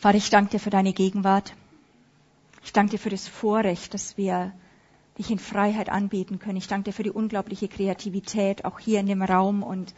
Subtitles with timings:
[0.00, 1.54] Vater, ich danke dir für deine Gegenwart.
[2.64, 4.50] Ich danke dir für das Vorrecht, dass wir
[5.18, 6.56] dich in Freiheit anbeten können.
[6.56, 9.94] Ich danke dir für die unglaubliche Kreativität, auch hier in dem Raum und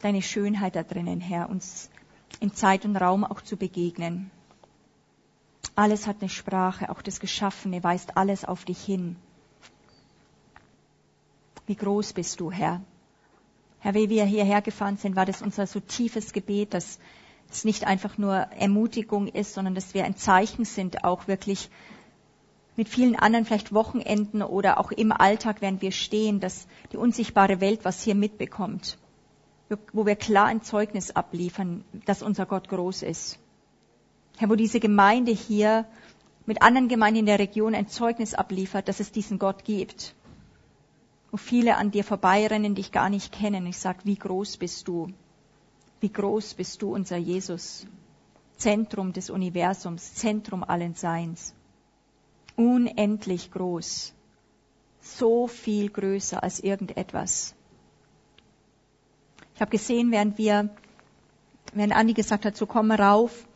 [0.00, 1.90] deine Schönheit da drinnen, Herr, uns
[2.38, 4.30] in Zeit und Raum auch zu begegnen.
[5.74, 9.16] Alles hat eine Sprache, auch das Geschaffene weist alles auf dich hin.
[11.66, 12.80] Wie groß bist du, Herr.
[13.80, 17.00] Herr, wie wir hierher gefahren sind, war das unser so tiefes Gebet, dass
[17.50, 21.70] es nicht einfach nur Ermutigung ist, sondern dass wir ein Zeichen sind, auch wirklich
[22.76, 27.60] mit vielen anderen vielleicht Wochenenden oder auch im Alltag, während wir stehen, dass die unsichtbare
[27.60, 28.98] Welt was hier mitbekommt,
[29.92, 33.38] wo wir klar ein Zeugnis abliefern, dass unser Gott groß ist.
[34.36, 35.86] Herr, wo diese Gemeinde hier
[36.44, 40.14] mit anderen Gemeinden in der Region ein Zeugnis abliefert, dass es diesen Gott gibt.
[41.30, 43.66] Wo viele an dir vorbeirennen, dich gar nicht kennen.
[43.66, 45.08] Ich sag, wie groß bist du?
[46.00, 47.86] Wie groß bist du, unser Jesus?
[48.56, 51.54] Zentrum des Universums, Zentrum allen Seins.
[52.56, 54.12] Unendlich groß.
[55.00, 57.54] So viel größer als irgendetwas.
[59.54, 60.68] Ich habe gesehen, während wir,
[61.72, 63.46] während Andi gesagt hat, so komm rauf,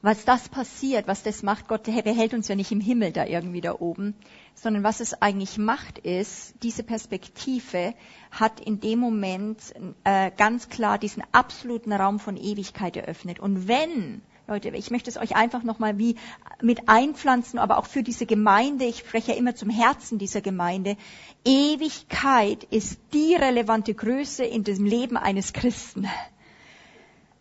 [0.00, 3.60] was das passiert, was das macht, Gott behält uns ja nicht im Himmel da irgendwie
[3.60, 4.14] da oben,
[4.54, 7.94] sondern was es eigentlich macht ist, diese Perspektive
[8.30, 9.58] hat in dem Moment
[10.04, 13.40] äh, ganz klar diesen absoluten Raum von Ewigkeit eröffnet.
[13.40, 16.14] Und wenn, Leute, ich möchte es euch einfach nochmal wie
[16.62, 20.96] mit einpflanzen, aber auch für diese Gemeinde, ich spreche ja immer zum Herzen dieser Gemeinde,
[21.44, 26.06] Ewigkeit ist die relevante Größe in dem Leben eines Christen.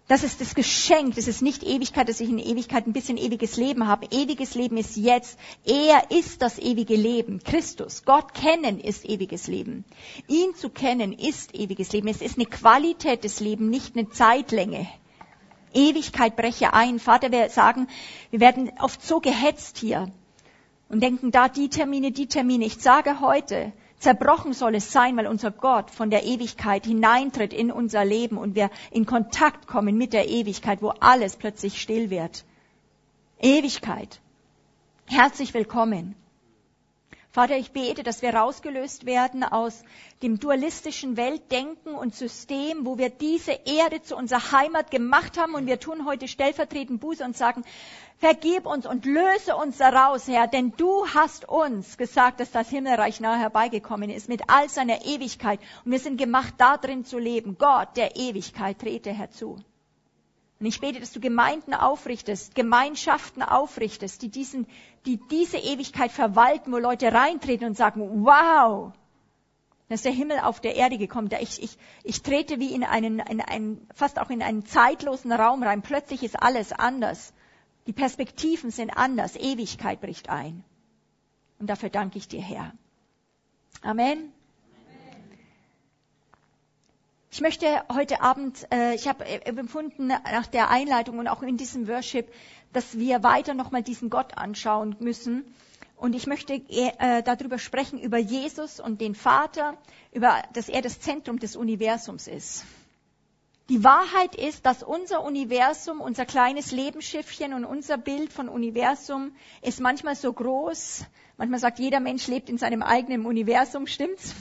[0.08, 3.58] Das ist das Geschenk, das ist nicht Ewigkeit, dass ich in Ewigkeit ein bisschen ewiges
[3.58, 4.08] Leben habe.
[4.12, 5.38] Ewiges Leben ist jetzt.
[5.66, 7.44] Er ist das ewige Leben.
[7.44, 8.04] Christus.
[8.06, 9.84] Gott kennen ist ewiges Leben.
[10.30, 12.08] Ihn zu kennen ist ewiges Leben.
[12.08, 14.88] Es ist eine Qualität des Lebens, nicht eine Zeitlänge.
[15.74, 17.00] Ewigkeit breche ein.
[17.00, 17.88] Vater, wir sagen,
[18.32, 20.10] wir werden oft so gehetzt hier
[20.88, 22.64] und denken da die Termine, die Termine.
[22.64, 27.72] Ich sage heute, Zerbrochen soll es sein, weil unser Gott von der Ewigkeit hineintritt in
[27.72, 32.46] unser Leben und wir in Kontakt kommen mit der Ewigkeit, wo alles plötzlich still wird.
[33.40, 34.20] Ewigkeit.
[35.08, 36.16] Herzlich willkommen.
[37.37, 39.83] Vater, ich bete, dass wir rausgelöst werden aus
[40.23, 45.67] dem dualistischen Weltdenken und System, wo wir diese Erde zu unserer Heimat gemacht haben und
[45.67, 47.64] wir tun heute stellvertretend Buße und sagen,
[48.17, 53.20] vergib uns und löse uns daraus, Herr, denn du hast uns gesagt, dass das Himmelreich
[53.20, 57.59] nahe herbeigekommen ist mit all seiner Ewigkeit und wir sind gemacht, da drin zu leben.
[57.59, 59.59] Gott der Ewigkeit trete herzu.
[60.60, 64.66] Und ich bete, dass du Gemeinden aufrichtest, Gemeinschaften aufrichtest, die, diesen,
[65.06, 68.92] die diese Ewigkeit verwalten, wo Leute reintreten und sagen, wow,
[69.88, 71.30] da ist der Himmel auf der Erde gekommen.
[71.40, 75.64] Ich, ich, ich trete wie in einen, in einen, fast auch in einen zeitlosen Raum
[75.64, 75.82] rein.
[75.82, 77.34] Plötzlich ist alles anders.
[77.86, 79.36] Die Perspektiven sind anders.
[79.36, 80.64] Ewigkeit bricht ein.
[81.60, 82.73] Und dafür danke ich dir, Herr.
[83.82, 84.34] Amen.
[87.37, 91.55] Ich möchte heute Abend, äh, ich habe äh, empfunden nach der Einleitung und auch in
[91.55, 92.33] diesem Worship,
[92.73, 95.45] dass wir weiter nochmal diesen Gott anschauen müssen.
[95.98, 99.77] Und ich möchte äh, darüber sprechen, über Jesus und den Vater,
[100.11, 102.65] über, dass er das Zentrum des Universums ist.
[103.69, 109.31] Die Wahrheit ist, dass unser Universum, unser kleines Lebensschiffchen und unser Bild von Universum
[109.61, 111.05] ist manchmal so groß.
[111.37, 114.33] Manchmal sagt jeder Mensch lebt in seinem eigenen Universum, stimmt's?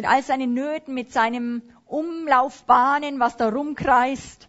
[0.00, 4.48] Mit all seinen Nöten, mit seinem Umlaufbahnen, was da rumkreist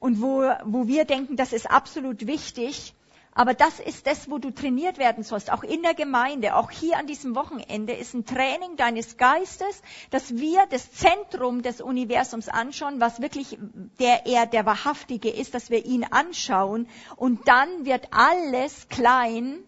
[0.00, 2.92] und wo, wo wir denken, das ist absolut wichtig.
[3.30, 6.98] Aber das ist das, wo du trainiert werden sollst, auch in der Gemeinde, auch hier
[6.98, 9.80] an diesem Wochenende ist ein Training deines Geistes,
[10.10, 13.56] dass wir das Zentrum des Universums anschauen, was wirklich
[14.00, 19.62] der er der Wahrhaftige ist, dass wir ihn anschauen und dann wird alles klein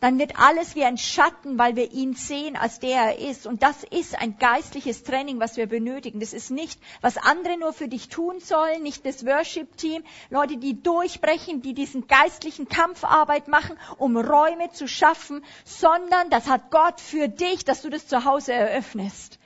[0.00, 3.48] dann wird alles wie ein Schatten, weil wir ihn sehen, als der er ist.
[3.48, 6.20] Und das ist ein geistliches Training, was wir benötigen.
[6.20, 10.80] Das ist nicht, was andere nur für dich tun sollen, nicht das Worship-Team, Leute, die
[10.80, 17.28] durchbrechen, die diesen geistlichen Kampfarbeit machen, um Räume zu schaffen, sondern das hat Gott für
[17.28, 19.40] dich, dass du das zu Hause eröffnest.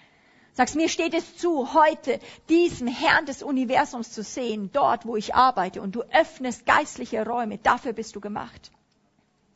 [0.53, 5.35] Sagst, mir steht es zu, heute diesen Herrn des Universums zu sehen, dort, wo ich
[5.35, 7.57] arbeite, und du öffnest geistliche Räume.
[7.57, 8.71] Dafür bist du gemacht.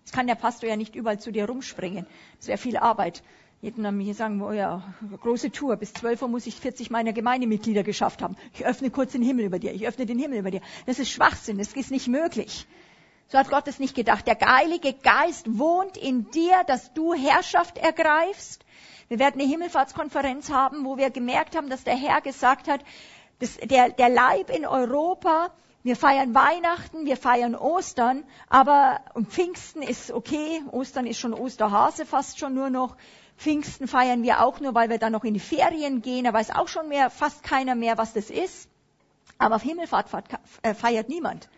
[0.07, 2.07] Jetzt kann der Pastor ja nicht überall zu dir rumspringen.
[2.39, 3.25] Das wäre viel Arbeit.
[3.61, 4.85] Jeden dann mir sagen, oh ja,
[5.21, 5.75] große Tour.
[5.75, 8.37] Bis 12 Uhr muss ich 40 meiner Gemeindemitglieder geschafft haben.
[8.55, 9.75] Ich öffne kurz den Himmel über dir.
[9.75, 10.61] Ich öffne den Himmel über dir.
[10.87, 11.59] Das ist Schwachsinn.
[11.59, 12.69] Das ist nicht möglich.
[13.27, 14.29] So hat Gott es nicht gedacht.
[14.29, 18.65] Der Heilige Geist wohnt in dir, dass du Herrschaft ergreifst.
[19.09, 22.85] Wir werden eine Himmelfahrtskonferenz haben, wo wir gemerkt haben, dass der Herr gesagt hat,
[23.39, 25.51] Das, der, der Leib in Europa,
[25.87, 32.41] wir feiern Weihnachten, wir feiern Ostern, aber Pfingsten ist okay, Ostern ist schon Osterhase fast
[32.41, 32.97] schon nur noch.
[33.37, 36.51] Pfingsten feiern wir auch nur, weil wir dann noch in die Ferien gehen, da weiß
[36.51, 38.69] auch schon mehr, fast keiner mehr, was das ist.
[39.39, 40.09] Aber auf Himmelfahrt
[40.63, 41.49] äh, feiert niemand.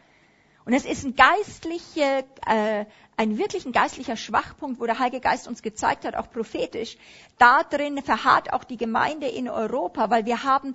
[0.66, 2.84] Und es ist ein geistliche, äh,
[3.16, 6.98] ein wirklich ein geistlicher Schwachpunkt, wo der Heilige Geist uns gezeigt hat, auch prophetisch.
[7.38, 10.74] Da drin verharrt auch die Gemeinde in Europa, weil wir haben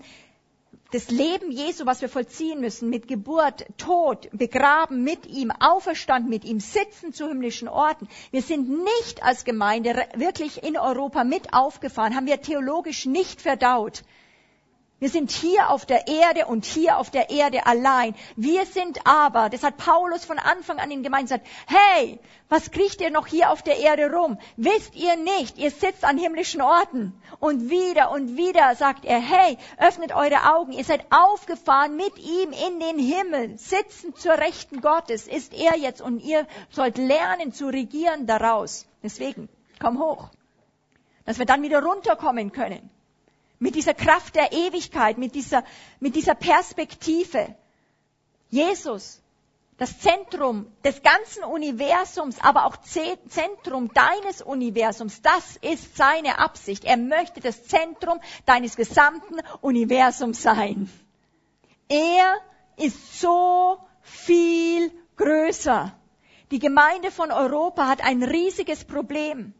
[0.93, 6.45] das Leben Jesu, was wir vollziehen müssen, mit Geburt, Tod, begraben mit ihm, auferstanden mit
[6.45, 8.07] ihm, sitzen zu himmlischen Orten.
[8.29, 14.03] Wir sind nicht als Gemeinde wirklich in Europa mit aufgefahren, haben wir theologisch nicht verdaut.
[15.03, 18.15] Wir sind hier auf der Erde und hier auf der Erde allein.
[18.37, 23.01] Wir sind aber, das hat Paulus von Anfang an in Gemeinden gesagt, hey, was kriecht
[23.01, 24.37] ihr noch hier auf der Erde rum?
[24.55, 27.21] Wisst ihr nicht, ihr sitzt an himmlischen Orten.
[27.41, 32.53] Und wieder und wieder sagt er, hey, öffnet eure Augen, ihr seid aufgefahren mit ihm
[32.53, 37.67] in den Himmel, sitzen zur Rechten Gottes, ist er jetzt und ihr sollt lernen zu
[37.67, 38.85] regieren daraus.
[39.03, 39.49] Deswegen,
[39.81, 40.29] komm hoch.
[41.25, 42.89] Dass wir dann wieder runterkommen können
[43.63, 45.63] mit dieser Kraft der Ewigkeit, mit dieser,
[46.01, 47.55] mit dieser Perspektive.
[48.49, 49.21] Jesus,
[49.77, 56.83] das Zentrum des ganzen Universums, aber auch Zentrum deines Universums, das ist seine Absicht.
[56.83, 60.89] Er möchte das Zentrum deines gesamten Universums sein.
[61.87, 62.35] Er
[62.75, 65.97] ist so viel größer.
[66.51, 69.53] Die Gemeinde von Europa hat ein riesiges Problem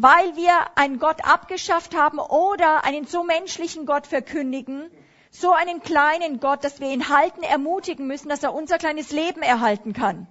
[0.00, 4.90] weil wir einen Gott abgeschafft haben oder einen so menschlichen Gott verkündigen,
[5.30, 9.42] so einen kleinen Gott, dass wir ihn halten, ermutigen müssen, dass er unser kleines Leben
[9.42, 10.28] erhalten kann.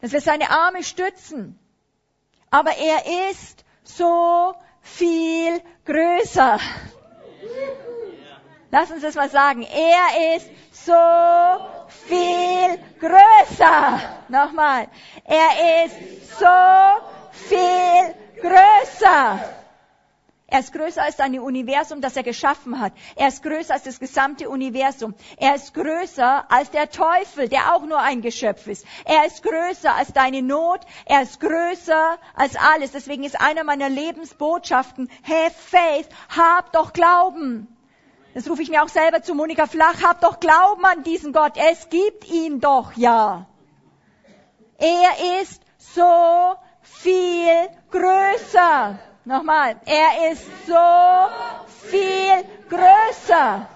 [0.00, 1.58] Dass wir seine Arme stützen.
[2.50, 6.58] Aber er ist so viel größer.
[8.70, 9.62] Lass uns das mal sagen.
[9.62, 10.92] Er ist so
[11.88, 14.00] viel größer.
[14.28, 14.88] Nochmal.
[15.24, 16.46] Er ist so
[17.32, 19.40] viel größer.
[20.48, 22.92] Er ist größer als dein Universum, das er geschaffen hat.
[23.16, 25.14] Er ist größer als das gesamte Universum.
[25.38, 28.86] Er ist größer als der Teufel, der auch nur ein Geschöpf ist.
[29.04, 30.82] Er ist größer als deine Not.
[31.04, 32.92] Er ist größer als alles.
[32.92, 37.66] Deswegen ist einer meiner Lebensbotschaften, have faith, hab doch Glauben.
[38.34, 41.54] Das rufe ich mir auch selber zu Monika Flach, hab doch Glauben an diesen Gott.
[41.56, 43.46] Es gibt ihn doch, ja.
[44.78, 46.56] Er ist so
[47.02, 48.98] viel größer.
[49.24, 51.28] Nochmal, er ist so
[51.88, 53.68] viel größer.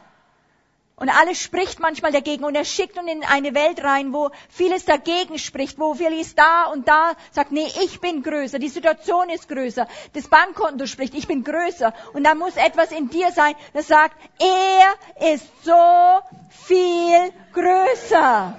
[1.01, 4.85] Und alles spricht manchmal dagegen und er schickt uns in eine Welt rein, wo vieles
[4.85, 9.49] dagegen spricht, wo vieles da und da sagt, nee, ich bin größer, die Situation ist
[9.49, 11.95] größer, das Bankkonto spricht, ich bin größer.
[12.13, 16.21] Und da muss etwas in dir sein, das sagt, er ist so
[16.51, 18.59] viel größer.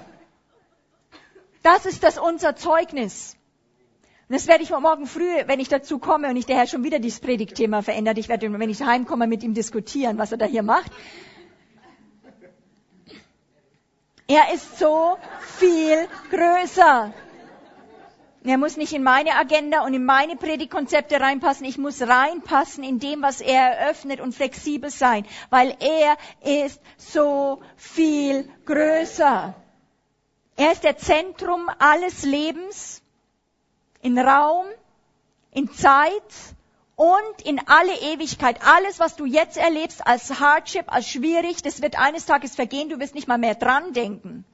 [1.62, 3.36] Das ist das unser Zeugnis.
[4.28, 6.84] Und das werde ich morgen früh, wenn ich dazu komme und ich der Herr schon
[6.84, 10.46] wieder dieses Predigtthema verändert, ich werde, wenn ich heimkomme, mit ihm diskutieren, was er da
[10.46, 10.90] hier macht.
[14.28, 17.12] Er ist so viel größer.
[18.44, 21.64] Er muss nicht in meine Agenda und in meine Predigtkonzepte reinpassen.
[21.64, 26.16] Ich muss reinpassen in dem, was er eröffnet und flexibel sein, weil er
[26.64, 29.54] ist so viel größer.
[30.56, 33.01] Er ist der Zentrum alles Lebens
[34.02, 34.66] in Raum,
[35.52, 36.22] in Zeit
[36.96, 38.58] und in alle Ewigkeit.
[38.62, 42.98] Alles, was du jetzt erlebst als Hardship, als schwierig, das wird eines Tages vergehen, du
[43.00, 44.44] wirst nicht mal mehr dran denken.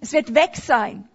[0.00, 1.08] Es wird weg sein.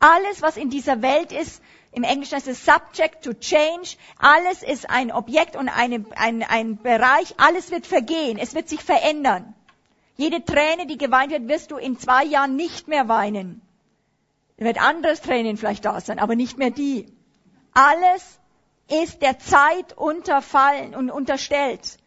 [0.00, 1.62] Alles, was in dieser Welt ist,
[1.92, 3.96] im Englischen ist es subject to change.
[4.18, 7.34] Alles ist ein Objekt und eine, ein, ein Bereich.
[7.38, 8.38] Alles wird vergehen.
[8.38, 9.54] Es wird sich verändern.
[10.16, 13.62] Jede Träne, die geweint wird, wirst du in zwei Jahren nicht mehr weinen.
[14.58, 17.06] Wird anderes Tränen vielleicht da sein, aber nicht mehr die.
[17.72, 18.40] Alles
[18.88, 21.98] ist der Zeit unterfallen und unterstellt.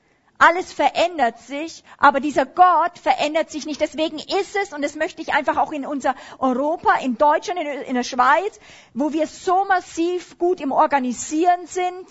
[0.42, 3.82] Alles verändert sich, aber dieser Gott verändert sich nicht.
[3.82, 7.94] Deswegen ist es, und das möchte ich einfach auch in unser Europa, in Deutschland, in
[7.94, 8.60] der Schweiz,
[8.94, 12.08] wo wir so massiv gut im Organisieren sind,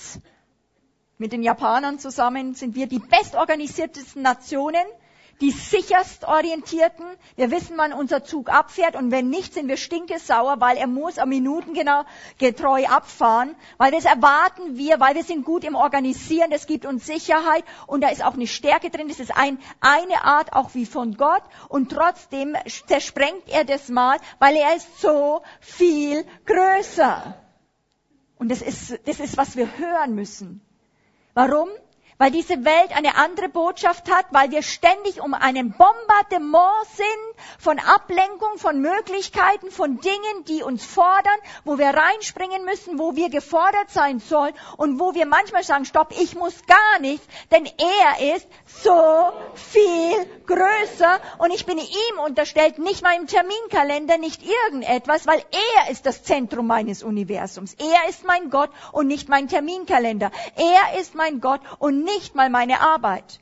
[1.16, 4.84] mit den Japanern zusammen sind wir die bestorganisiertesten Nationen
[5.40, 7.06] die sicherst orientierten.
[7.36, 11.18] Wir wissen, wann unser Zug abfährt und wenn nicht, sind wir stinkesauer, weil er muss
[11.18, 12.04] am Minuten genau
[12.38, 17.06] getreu abfahren, weil das erwarten wir, weil wir sind gut im Organisieren, das gibt uns
[17.06, 20.86] Sicherheit und da ist auch eine Stärke drin, das ist ein, eine Art auch wie
[20.86, 27.34] von Gott und trotzdem zersprengt er das mal, weil er ist so viel größer.
[28.38, 30.60] Und das ist, das ist, was wir hören müssen.
[31.34, 31.68] Warum?
[32.18, 37.78] Weil diese Welt eine andere Botschaft hat, weil wir ständig um einen Bombardement sind von
[37.78, 43.90] Ablenkung, von Möglichkeiten, von Dingen, die uns fordern, wo wir reinspringen müssen, wo wir gefordert
[43.90, 48.48] sein sollen und wo wir manchmal sagen, stopp, ich muss gar nichts, denn er ist
[48.66, 55.90] so viel größer und ich bin ihm unterstellt, nicht meinem Terminkalender, nicht irgendetwas, weil er
[55.90, 57.74] ist das Zentrum meines Universums.
[57.74, 60.32] Er ist mein Gott und nicht mein Terminkalender.
[60.56, 63.40] Er ist mein Gott und nicht mal meine Arbeit.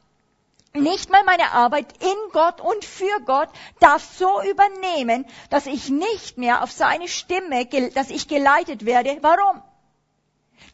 [0.75, 3.49] Nicht mal meine Arbeit in Gott und für Gott
[3.81, 9.19] darf so übernehmen, dass ich nicht mehr auf seine Stimme, dass ich geleitet werde.
[9.23, 9.63] Warum?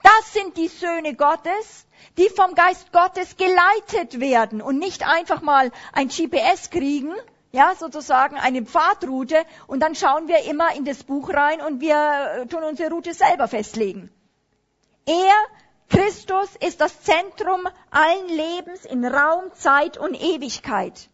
[0.02, 1.86] Das sind die Söhne Gottes,
[2.18, 7.14] die vom Geist Gottes geleitet werden und nicht einfach mal ein GPS kriegen,
[7.52, 12.42] ja, sozusagen eine Pfadroute und dann schauen wir immer in das Buch rein und wir
[12.42, 14.10] äh, tun unsere Route selber festlegen.
[15.04, 15.34] Er
[15.92, 21.10] Christus ist das Zentrum allen Lebens in Raum, Zeit und Ewigkeit.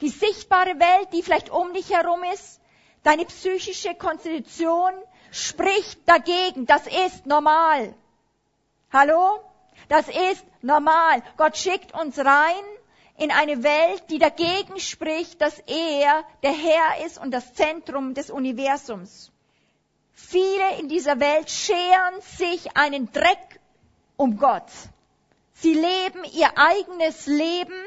[0.00, 2.60] Die sichtbare Welt, die vielleicht um dich herum ist,
[3.02, 4.92] deine psychische Konstitution
[5.32, 6.66] spricht dagegen.
[6.66, 7.92] Das ist normal.
[8.92, 9.40] Hallo?
[9.88, 11.24] Das ist normal.
[11.36, 12.64] Gott schickt uns rein
[13.18, 18.30] in eine Welt, die dagegen spricht, dass er der Herr ist und das Zentrum des
[18.30, 19.32] Universums.
[20.12, 23.49] Viele in dieser Welt scheren sich einen Dreck
[24.20, 24.70] um Gott.
[25.54, 27.80] Sie leben ihr eigenes Leben.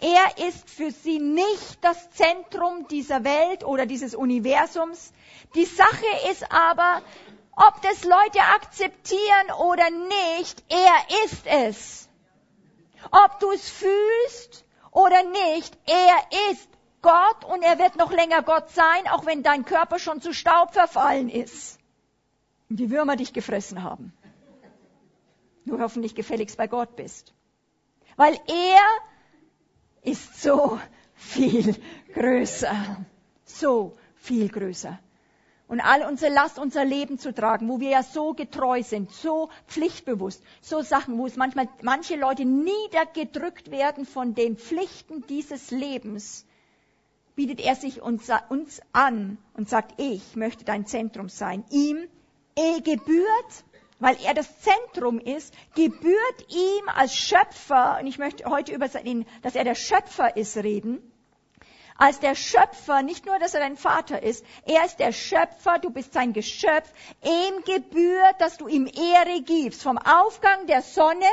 [0.00, 5.12] Er ist für sie nicht das Zentrum dieser Welt oder dieses Universums.
[5.54, 7.02] Die Sache ist aber,
[7.52, 12.08] ob das Leute akzeptieren oder nicht, er ist es.
[13.12, 16.68] Ob du es fühlst oder nicht, er ist
[17.00, 20.72] Gott und er wird noch länger Gott sein, auch wenn dein Körper schon zu Staub
[20.72, 21.78] verfallen ist
[22.68, 24.12] und die Würmer dich gefressen haben
[25.64, 27.32] nur hoffentlich gefälligst bei Gott bist.
[28.16, 28.80] Weil er
[30.02, 30.78] ist so
[31.14, 31.76] viel
[32.14, 33.04] größer.
[33.44, 34.98] So viel größer.
[35.66, 39.48] Und all unsere Last, unser Leben zu tragen, wo wir ja so getreu sind, so
[39.66, 46.46] pflichtbewusst, so Sachen, wo es manchmal manche Leute niedergedrückt werden von den Pflichten dieses Lebens,
[47.34, 51.64] bietet er sich uns, uns an und sagt, ich möchte dein Zentrum sein.
[51.70, 52.06] Ihm
[52.56, 53.64] eh gebührt
[53.98, 59.26] weil er das Zentrum ist, gebührt ihm als Schöpfer, und ich möchte heute über ihn,
[59.42, 61.10] dass er der Schöpfer ist, reden,
[61.96, 65.90] als der Schöpfer, nicht nur, dass er dein Vater ist, er ist der Schöpfer, du
[65.90, 69.82] bist sein Geschöpf, ihm gebührt, dass du ihm Ehre gibst.
[69.82, 71.30] Vom Aufgang der Sonne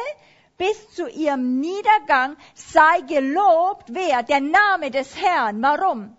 [0.58, 4.22] bis zu ihrem Niedergang sei gelobt, wer?
[4.22, 5.64] Der Name des Herrn.
[5.64, 6.16] Warum?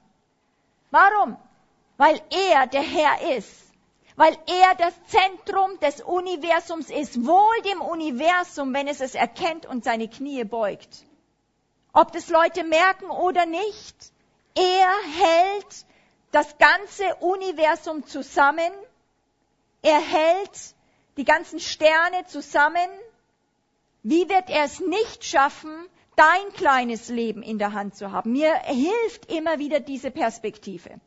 [0.90, 1.36] Warum?
[1.96, 3.71] Weil er der Herr ist
[4.16, 9.84] weil er das Zentrum des Universums ist, wohl dem Universum, wenn es es erkennt und
[9.84, 11.04] seine Knie beugt.
[11.92, 13.96] Ob das Leute merken oder nicht,
[14.54, 15.86] er hält
[16.30, 18.72] das ganze Universum zusammen,
[19.82, 20.74] er hält
[21.16, 22.88] die ganzen Sterne zusammen.
[24.02, 28.32] Wie wird er es nicht schaffen, dein kleines Leben in der Hand zu haben?
[28.32, 31.00] Mir hilft immer wieder diese Perspektive.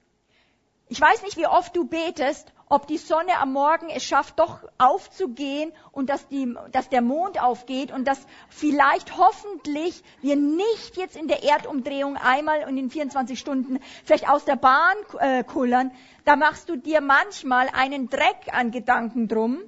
[0.88, 4.60] Ich weiß nicht, wie oft du betest, ob die Sonne am Morgen es schafft, doch
[4.78, 11.16] aufzugehen und dass, die, dass der Mond aufgeht und dass vielleicht hoffentlich wir nicht jetzt
[11.16, 15.92] in der Erdumdrehung einmal und in 24 Stunden vielleicht aus der Bahn äh, kullern.
[16.24, 19.60] Da machst du dir manchmal einen Dreck an Gedanken drum.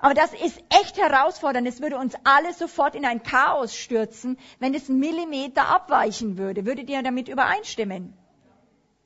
[0.00, 1.66] Aber das ist echt herausfordernd.
[1.66, 6.66] Es würde uns alle sofort in ein Chaos stürzen, wenn es einen Millimeter abweichen würde.
[6.66, 8.12] Würdet ihr damit übereinstimmen?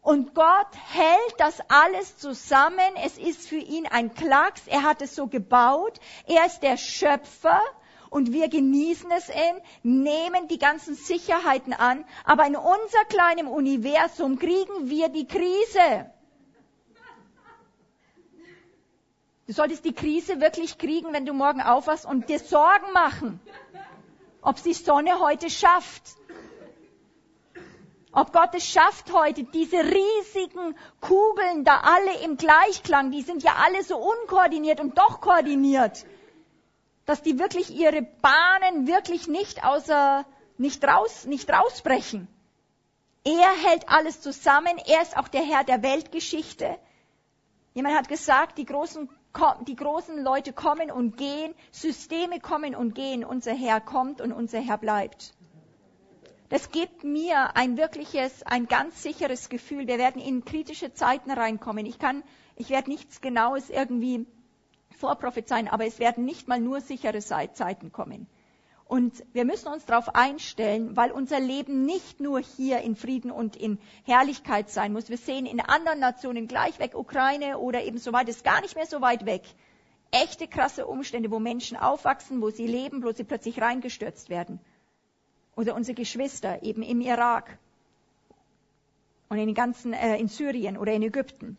[0.07, 2.95] Und Gott hält das alles zusammen.
[3.05, 4.69] Es ist für ihn ein Klacks.
[4.69, 5.99] Er hat es so gebaut.
[6.29, 7.61] Er ist der Schöpfer.
[8.09, 12.05] Und wir genießen es in, nehmen die ganzen Sicherheiten an.
[12.23, 16.09] Aber in unser kleinem Universum kriegen wir die Krise.
[19.49, 23.41] Du solltest die Krise wirklich kriegen, wenn du morgen aufwachst und dir Sorgen machen,
[24.41, 26.17] ob es die Sonne heute schafft
[28.17, 33.57] ob Gott es schafft heute, diese riesigen Kugeln da alle im Gleichklang, die sind ja
[33.63, 36.07] alle so unkoordiniert und doch koordiniert,
[37.05, 40.25] dass die wirklich ihre Bahnen wirklich nicht außer,
[40.57, 42.27] nicht raus, nicht rausbrechen.
[43.23, 44.79] Er hält alles zusammen.
[44.87, 46.79] Er ist auch der Herr der Weltgeschichte.
[47.75, 49.11] Jemand hat gesagt, die großen,
[49.67, 54.61] die großen Leute kommen und gehen, Systeme kommen und gehen, unser Herr kommt und unser
[54.61, 55.35] Herr bleibt.
[56.49, 59.89] Das gibt mir ein wirkliches, ein ganz sicheres Gefühl.
[59.89, 61.87] Wir werden in kritische Zeiten reinkommen.
[61.87, 62.23] Ich kann,
[62.55, 64.27] ich werde nichts Genaues irgendwie
[64.97, 68.29] vorprophezeien, aber es werden nicht mal nur sichere Zeiten kommen.
[68.85, 73.57] Und wir müssen uns darauf einstellen, weil unser Leben nicht nur hier in Frieden und
[73.57, 75.09] in Herrlichkeit sein muss.
[75.09, 78.77] Wir sehen in anderen Nationen gleich weg, Ukraine oder eben so weit, ist gar nicht
[78.77, 79.43] mehr so weit weg.
[80.13, 84.61] Echte krasse Umstände, wo Menschen aufwachsen, wo sie leben, wo sie plötzlich reingestürzt werden.
[85.57, 87.59] Oder unsere Geschwister eben im Irak
[89.29, 91.57] und in den ganzen, äh, in Syrien oder in Ägypten.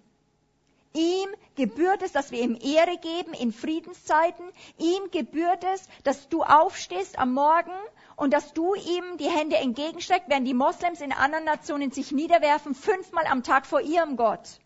[0.94, 4.46] Ihm gebührt es, dass wir ihm Ehre geben in Friedenszeiten.
[4.78, 7.74] Ihm gebührt es, dass du aufstehst am Morgen
[8.16, 12.74] und dass du ihm die Hände entgegenstreckst, während die Moslems in anderen Nationen sich niederwerfen,
[12.74, 14.60] fünfmal am Tag vor ihrem Gott.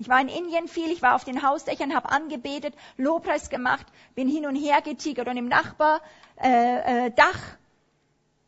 [0.00, 4.28] Ich war in Indien viel, ich war auf den Hausdächern, habe angebetet, Lobpreis gemacht, bin
[4.28, 6.02] hin und her getigert und im Nachbardach,
[6.40, 7.56] äh, äh, Dach,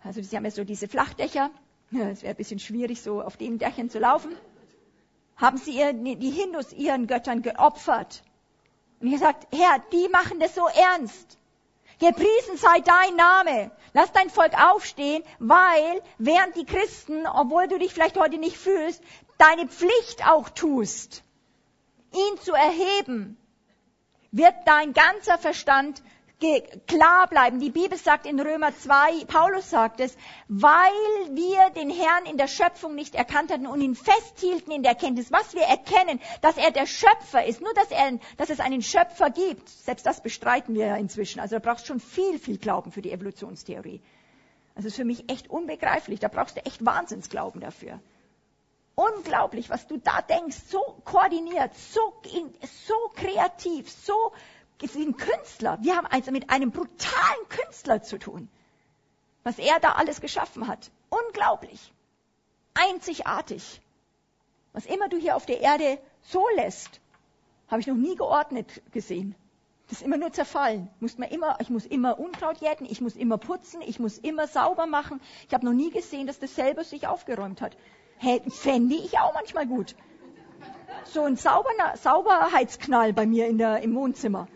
[0.02, 1.50] also sie haben ja so diese Flachdächer,
[1.92, 4.34] es wäre ein bisschen schwierig, so auf den Dächern zu laufen
[5.40, 8.22] haben sie ihr, die Hindus ihren Göttern geopfert.
[9.00, 11.38] Und ich gesagt, Herr, die machen das so ernst.
[11.98, 13.70] Gepriesen sei dein Name.
[13.92, 19.02] Lass dein Volk aufstehen, weil während die Christen, obwohl du dich vielleicht heute nicht fühlst,
[19.38, 21.24] deine Pflicht auch tust,
[22.12, 23.36] ihn zu erheben,
[24.32, 26.02] wird dein ganzer Verstand
[26.86, 27.60] klar bleiben.
[27.60, 30.16] Die Bibel sagt in Römer 2, Paulus sagt es,
[30.48, 30.70] weil
[31.30, 35.30] wir den Herrn in der Schöpfung nicht erkannt hatten und ihn festhielten in der Erkenntnis,
[35.30, 39.30] was wir erkennen, dass er der Schöpfer ist, nur dass, er, dass es einen Schöpfer
[39.30, 39.68] gibt.
[39.68, 41.40] Selbst das bestreiten wir ja inzwischen.
[41.40, 44.00] Also da brauchst du schon viel, viel Glauben für die Evolutionstheorie.
[44.74, 46.20] Also das ist für mich echt unbegreiflich.
[46.20, 48.00] Da brauchst du echt Wahnsinnsglauben dafür.
[48.94, 52.00] Unglaublich, was du da denkst, so koordiniert, so,
[52.86, 54.32] so kreativ, so
[54.82, 55.78] ist wie ein Künstler.
[55.80, 58.48] Wir haben also mit einem brutalen Künstler zu tun.
[59.42, 60.90] Was er da alles geschaffen hat.
[61.08, 61.92] Unglaublich.
[62.74, 63.80] Einzigartig.
[64.72, 67.00] Was immer du hier auf der Erde so lässt,
[67.68, 69.34] habe ich noch nie geordnet gesehen.
[69.88, 70.88] Das ist immer nur zerfallen.
[71.00, 74.46] Muss man immer, ich muss immer Unkraut jäten, ich muss immer putzen, ich muss immer
[74.46, 75.20] sauber machen.
[75.48, 77.76] Ich habe noch nie gesehen, dass das selber sich aufgeräumt hat.
[78.48, 79.96] Fände ich auch manchmal gut.
[81.04, 84.46] So ein Sauber Sauberheitsknall bei mir in der, im Wohnzimmer.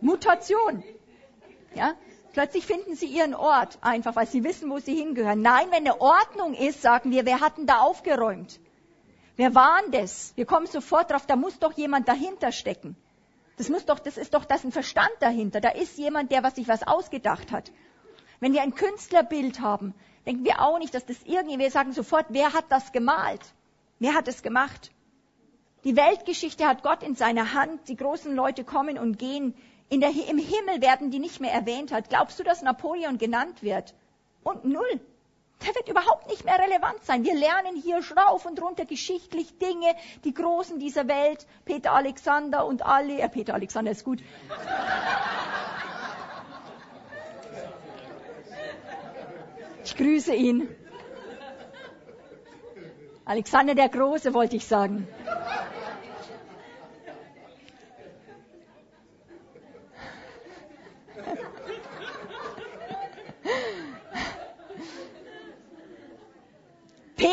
[0.00, 0.82] Mutation.
[1.74, 1.94] Ja?
[2.32, 5.42] Plötzlich finden sie ihren Ort, einfach weil sie wissen, wo sie hingehören.
[5.42, 8.60] Nein, wenn eine Ordnung ist, sagen wir, wer hat denn da aufgeräumt?
[9.36, 10.32] Wer war denn das?
[10.36, 12.96] Wir kommen sofort drauf, da muss doch jemand dahinter stecken.
[13.56, 15.60] Das muss doch, das ist doch, das ein Verstand dahinter.
[15.60, 17.72] Da ist jemand, der was sich was ausgedacht hat.
[18.38, 22.26] Wenn wir ein Künstlerbild haben, denken wir auch nicht, dass das irgendwie, wir sagen sofort,
[22.30, 23.40] wer hat das gemalt?
[23.98, 24.92] Wer hat es gemacht?
[25.84, 27.88] Die Weltgeschichte hat Gott in seiner Hand.
[27.88, 29.54] Die großen Leute kommen und gehen.
[29.90, 32.08] In der, Im Himmel werden die nicht mehr erwähnt hat.
[32.08, 33.92] Glaubst du, dass Napoleon genannt wird?
[34.44, 35.00] Und null.
[35.66, 37.24] Der wird überhaupt nicht mehr relevant sein.
[37.24, 42.86] Wir lernen hier schrauf und runter geschichtlich Dinge, die Großen dieser Welt, Peter Alexander und
[42.86, 44.22] alle, äh, Peter Alexander ist gut.
[49.84, 50.68] Ich grüße ihn.
[53.24, 55.06] Alexander der Große wollte ich sagen.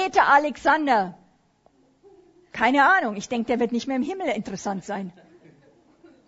[0.08, 1.18] Peter Alexander.
[2.54, 5.12] Keine Ahnung, ich denke, der wird nicht mehr im Himmel interessant sein.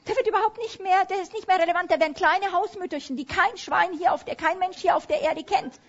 [0.05, 1.89] Der wird überhaupt nicht mehr, der ist nicht mehr relevant.
[1.89, 5.21] Der werden kleine Hausmütterchen, die kein Schwein hier auf der, kein Mensch hier auf der
[5.21, 5.79] Erde kennt,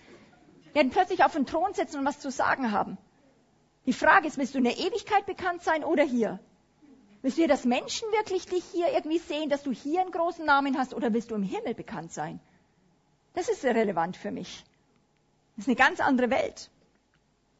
[0.71, 2.97] werden plötzlich auf den Thron sitzen und was zu sagen haben.
[3.85, 6.39] Die Frage ist, willst du in der Ewigkeit bekannt sein oder hier?
[7.21, 10.77] Willst du, dass Menschen wirklich dich hier irgendwie sehen, dass du hier einen großen Namen
[10.77, 12.39] hast oder willst du im Himmel bekannt sein?
[13.33, 14.63] Das ist relevant für mich.
[15.57, 16.71] Das ist eine ganz andere Welt.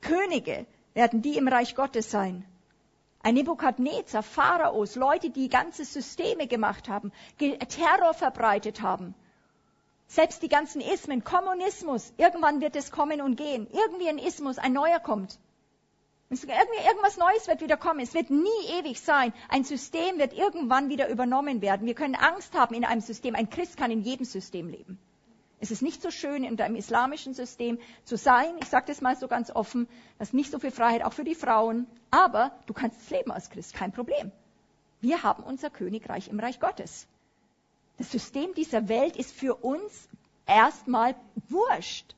[0.01, 2.45] Könige werden die im Reich Gottes sein.
[3.23, 9.13] Ein Nebukadnezar, Pharaos, Leute, die ganze Systeme gemacht haben, Terror verbreitet haben.
[10.07, 13.67] Selbst die ganzen Ismen, Kommunismus, irgendwann wird es kommen und gehen.
[13.71, 15.39] Irgendwie ein Ismus, ein neuer kommt.
[16.29, 17.99] Irgendwie irgendwas Neues wird wieder kommen.
[17.99, 19.33] Es wird nie ewig sein.
[19.49, 21.85] Ein System wird irgendwann wieder übernommen werden.
[21.85, 23.35] Wir können Angst haben in einem System.
[23.35, 24.97] Ein Christ kann in jedem System leben.
[25.61, 28.55] Es ist nicht so schön, in einem islamischen System zu sein.
[28.59, 29.87] Ich sage das mal so ganz offen.
[30.17, 31.85] Das ist nicht so viel Freiheit, auch für die Frauen.
[32.09, 34.31] Aber du kannst es leben als Christ, kein Problem.
[35.01, 37.07] Wir haben unser Königreich im Reich Gottes.
[37.97, 40.09] Das System dieser Welt ist für uns
[40.47, 41.15] erstmal
[41.47, 42.15] wurscht.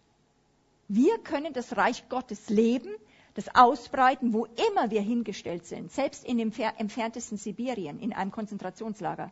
[0.87, 2.95] Wir können das Reich Gottes leben,
[3.33, 9.31] das ausbreiten, wo immer wir hingestellt sind, selbst in dem entferntesten Sibirien, in einem Konzentrationslager.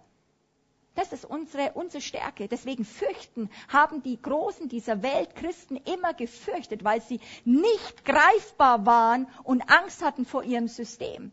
[0.95, 2.47] Das ist unsere, unsere Stärke.
[2.49, 9.27] Deswegen fürchten, haben die Großen dieser Welt Christen immer gefürchtet, weil sie nicht greifbar waren
[9.43, 11.31] und Angst hatten vor ihrem System.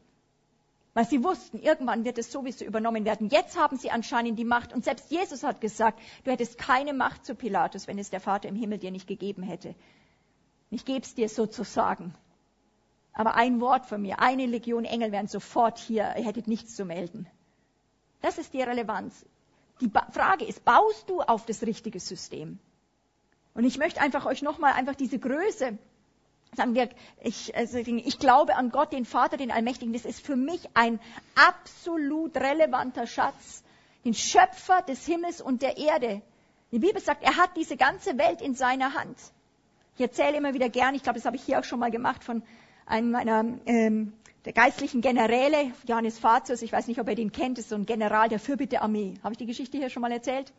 [0.94, 3.28] Weil sie wussten, irgendwann wird es sowieso übernommen werden.
[3.28, 4.72] Jetzt haben sie anscheinend die Macht.
[4.72, 8.48] Und selbst Jesus hat gesagt, du hättest keine Macht zu Pilatus, wenn es der Vater
[8.48, 9.74] im Himmel dir nicht gegeben hätte.
[10.70, 12.14] Ich gebe es dir sozusagen.
[13.12, 16.84] Aber ein Wort von mir, eine Legion Engel wären sofort hier, ihr hättet nichts zu
[16.84, 17.28] melden.
[18.20, 19.26] Das ist die Relevanz.
[19.80, 22.58] Die Frage ist, baust du auf das richtige System?
[23.54, 25.78] Und ich möchte einfach euch nochmal einfach diese Größe
[26.56, 26.88] sagen wir,
[27.22, 29.92] ich, also ich glaube an Gott, den Vater, den Allmächtigen.
[29.92, 31.00] Das ist für mich ein
[31.34, 33.62] absolut relevanter Schatz.
[34.04, 36.22] Den Schöpfer des Himmels und der Erde.
[36.72, 39.16] Die Bibel sagt, er hat diese ganze Welt in seiner Hand.
[39.96, 42.22] Ich erzähle immer wieder gern, ich glaube, das habe ich hier auch schon mal gemacht
[42.22, 42.42] von
[42.86, 44.12] einem meiner ähm,
[44.48, 47.84] der geistlichen Generäle, Johannes Fazus, ich weiß nicht, ob ihr den kennt, ist so ein
[47.84, 49.12] General der Fürbitte-Armee.
[49.22, 50.54] Habe ich die Geschichte hier schon mal erzählt?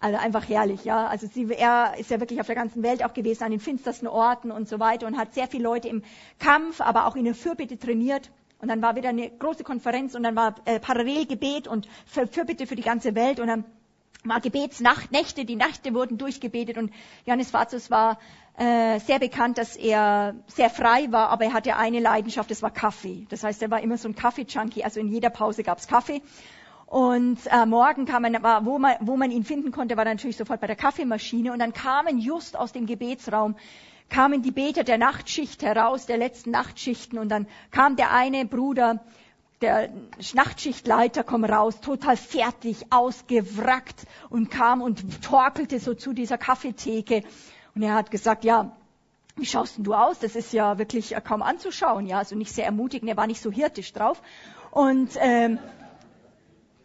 [0.00, 1.06] Also einfach herrlich, ja.
[1.06, 4.08] Also sie, er ist ja wirklich auf der ganzen Welt auch gewesen, an den finstersten
[4.08, 6.02] Orten und so weiter und hat sehr viele Leute im
[6.38, 8.30] Kampf, aber auch in der Fürbitte trainiert.
[8.62, 12.66] Und dann war wieder eine große Konferenz und dann war äh, parallel Gebet und Fürbitte
[12.66, 13.64] für die ganze Welt und dann
[14.24, 16.92] war Gebetsnächte, die Nächte wurden durchgebetet und
[17.26, 18.18] Johannes Vazus war
[18.56, 22.70] äh, sehr bekannt, dass er sehr frei war, aber er hatte eine Leidenschaft, das war
[22.70, 23.26] Kaffee.
[23.28, 26.22] Das heißt, er war immer so ein Kaffee-Junkie, also in jeder Pause gab's Kaffee.
[26.86, 30.36] Und äh, morgen kam man, war, wo man, wo man ihn finden konnte, war natürlich
[30.36, 31.52] sofort bei der Kaffeemaschine.
[31.52, 33.56] Und dann kamen just aus dem Gebetsraum
[34.10, 37.18] kamen die Beter der Nachtschicht heraus, der letzten Nachtschichten.
[37.18, 39.04] Und dann kam der eine Bruder,
[39.60, 39.90] der
[40.34, 47.22] Nachtschichtleiter, kom raus, total fertig, ausgewrackt und kam und torkelte so zu dieser Kaffeetheke.
[47.74, 48.76] Und er hat gesagt, ja,
[49.36, 50.18] wie schaust denn du aus?
[50.18, 53.10] Das ist ja wirklich kaum anzuschauen, ja, also nicht sehr ermutigend.
[53.10, 54.22] Er war nicht so hirtisch drauf.
[54.70, 55.58] Und ähm,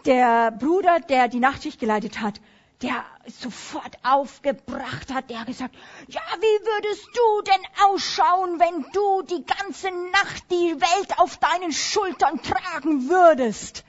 [0.05, 2.39] der Bruder, der die Nachtschicht geleitet hat,
[2.81, 5.75] der sofort aufgebracht hat, der gesagt,
[6.07, 11.73] ja, wie würdest du denn ausschauen, wenn du die ganze Nacht die Welt auf deinen
[11.73, 13.83] Schultern tragen würdest?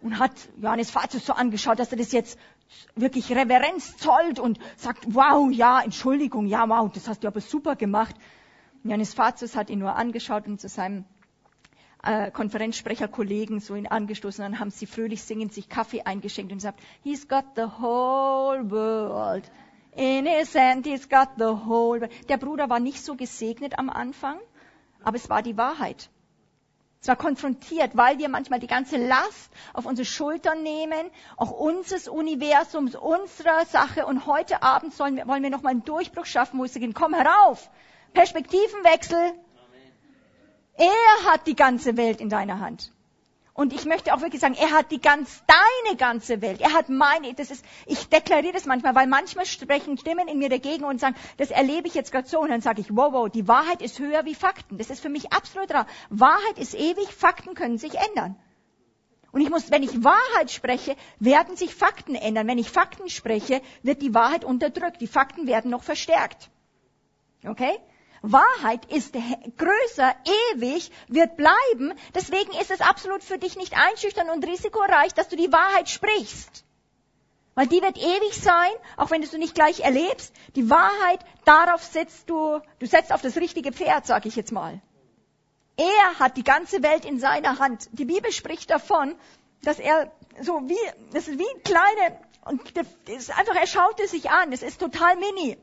[0.00, 2.38] Und hat Johannes Vater so angeschaut, dass er das jetzt
[2.96, 7.76] wirklich Reverenz zollt und sagt, wow, ja, Entschuldigung, ja, wow, das hast du aber super
[7.76, 8.16] gemacht.
[8.82, 11.04] Johannes Vater hat ihn nur angeschaut und zu seinem
[12.02, 16.80] äh, Konferenzsprecherkollegen so ihn angestoßen, dann haben sie fröhlich singend sich Kaffee eingeschenkt und gesagt,
[17.02, 19.50] he's got the whole world
[19.94, 22.28] in his hand, he's got the whole world.
[22.28, 24.38] Der Bruder war nicht so gesegnet am Anfang,
[25.02, 26.08] aber es war die Wahrheit.
[27.00, 32.06] Es war konfrontiert, weil wir manchmal die ganze Last auf unsere Schultern nehmen, auch unseres
[32.06, 34.06] Universums, unserer Sache.
[34.06, 37.68] Und heute Abend sollen wollen wir nochmal einen Durchbruch schaffen, wo es gehen, komm herauf,
[38.14, 39.32] Perspektivenwechsel,
[40.82, 42.92] er hat die ganze Welt in deiner Hand.
[43.54, 46.62] Und ich möchte auch wirklich sagen, er hat die ganz, deine ganze Welt.
[46.62, 50.48] Er hat meine, das ist, ich deklariere das manchmal, weil manchmal sprechen Stimmen in mir
[50.48, 52.40] dagegen und sagen, das erlebe ich jetzt gerade so.
[52.40, 54.78] Und dann sage ich, wow, wow, die Wahrheit ist höher wie Fakten.
[54.78, 55.86] Das ist für mich absolut wahr.
[56.08, 58.36] Wahrheit ist ewig, Fakten können sich ändern.
[59.32, 62.46] Und ich muss, wenn ich Wahrheit spreche, werden sich Fakten ändern.
[62.48, 65.00] Wenn ich Fakten spreche, wird die Wahrheit unterdrückt.
[65.00, 66.50] Die Fakten werden noch verstärkt.
[67.46, 67.78] Okay?
[68.22, 70.14] Wahrheit ist größer,
[70.54, 71.92] ewig, wird bleiben.
[72.14, 76.64] Deswegen ist es absolut für dich nicht einschüchtern und risikoreich, dass du die Wahrheit sprichst.
[77.54, 80.32] Weil die wird ewig sein, auch wenn du es nicht gleich erlebst.
[80.54, 84.80] Die Wahrheit, darauf setzt du, du setzt auf das richtige Pferd, sag ich jetzt mal.
[85.76, 87.88] Er hat die ganze Welt in seiner Hand.
[87.92, 89.16] Die Bibel spricht davon,
[89.62, 90.78] dass er so wie,
[91.12, 94.62] das ist wie ein kleine, und das ist einfach, er schaut es sich an, es
[94.62, 95.58] ist total mini.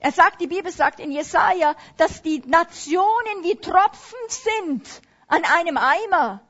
[0.00, 4.86] Er sagt, die Bibel sagt in Jesaja, dass die Nationen wie Tropfen sind
[5.28, 6.42] an einem Eimer.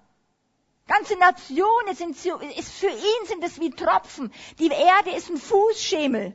[0.86, 4.32] Ganze Nationen sind, ist für ihn sind es wie Tropfen.
[4.58, 6.34] Die Erde ist ein Fußschemel.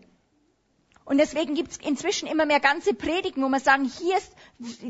[1.05, 4.33] Und deswegen gibt es inzwischen immer mehr ganze Predigten, wo man sagen, hier ist,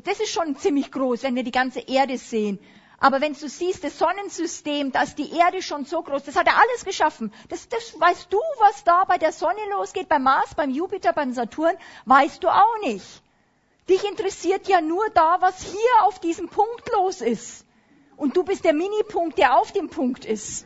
[0.04, 2.60] das ist schon ziemlich groß, wenn wir die ganze Erde sehen.
[3.00, 6.48] Aber wenn du siehst, das Sonnensystem, da ist die Erde schon so groß, das hat
[6.48, 7.34] er alles geschaffen.
[7.50, 11.34] Das, das weißt du, was da bei der Sonne losgeht, beim Mars, beim Jupiter, beim
[11.34, 13.22] Saturn, weißt du auch nicht.
[13.90, 17.66] Dich interessiert ja nur da, was hier auf diesem Punkt los ist.
[18.18, 20.66] Und du bist der Minipunkt, der auf dem Punkt ist.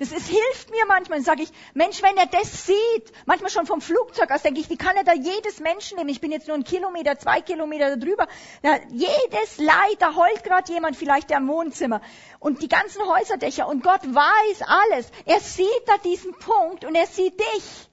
[0.00, 1.20] Das ist, hilft mir manchmal.
[1.20, 4.78] Sage ich, Mensch, wenn er das sieht, manchmal schon vom Flugzeug aus, denke ich, wie
[4.78, 6.08] kann er da jedes Menschen nehmen?
[6.08, 8.26] Ich bin jetzt nur einen Kilometer, zwei Kilometer drüber.
[8.62, 12.00] Na, jedes Leid, da heult gerade jemand, vielleicht der im Wohnzimmer.
[12.38, 13.68] Und die ganzen Häuserdächer.
[13.68, 15.10] Und Gott weiß alles.
[15.26, 17.90] Er sieht da diesen Punkt und er sieht dich.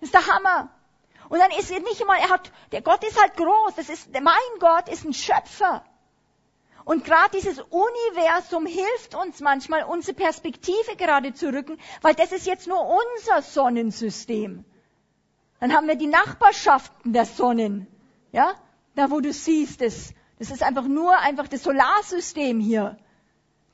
[0.00, 0.74] Das ist der Hammer.
[1.28, 3.76] Und dann ist er nicht einmal, er hat, der Gott ist halt groß.
[3.76, 5.84] Das ist, mein Gott ist ein Schöpfer.
[6.84, 12.46] Und gerade dieses Universum hilft uns manchmal, unsere Perspektive gerade zu rücken, weil das ist
[12.46, 14.64] jetzt nur unser Sonnensystem.
[15.60, 17.86] Dann haben wir die Nachbarschaften der Sonnen,
[18.32, 18.54] ja,
[18.96, 22.98] da wo du siehst, das, Das ist einfach nur einfach das Solarsystem hier.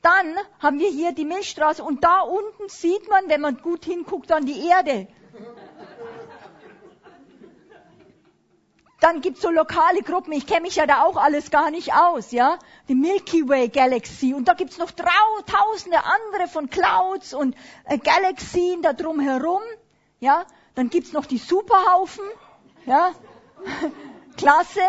[0.02, 4.28] Dann haben wir hier die Milchstraße und da unten sieht man, wenn man gut hinguckt,
[4.28, 5.08] dann die Erde.
[9.00, 12.32] Dann gibt's so lokale Gruppen, ich kenne mich ja da auch alles gar nicht aus,
[12.32, 12.58] ja.
[12.88, 18.82] Die Milky Way Galaxy und da gibt's noch tausende andere von Clouds und äh, Galaxien
[18.82, 19.62] da drum herum,
[20.18, 20.44] ja.
[20.74, 22.24] Dann gibt's noch die Superhaufen,
[22.86, 23.12] ja.
[24.36, 24.82] Klasse,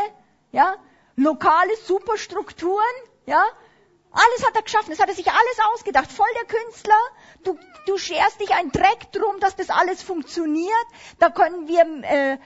[0.52, 0.76] ja.
[1.16, 2.84] Lokale Superstrukturen,
[3.28, 3.44] ja.
[4.12, 7.00] Alles hat er geschaffen, das hat er sich alles ausgedacht, voll der Künstler.
[7.44, 10.88] Du, du scherst dich ein Dreck drum, dass das alles funktioniert.
[11.20, 12.38] Da können wir äh,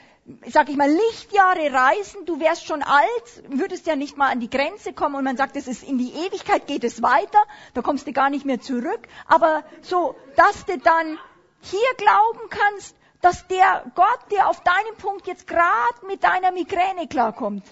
[0.48, 4.50] sag ich mal, Lichtjahre reisen, du wärst schon alt, würdest ja nicht mal an die
[4.50, 8.08] Grenze kommen und man sagt, es ist in die Ewigkeit geht es weiter, da kommst
[8.08, 11.18] du gar nicht mehr zurück, aber so, dass du dann
[11.62, 17.08] hier glauben kannst, dass der Gott, der auf deinem Punkt jetzt gerade mit deiner Migräne
[17.08, 17.64] klarkommt,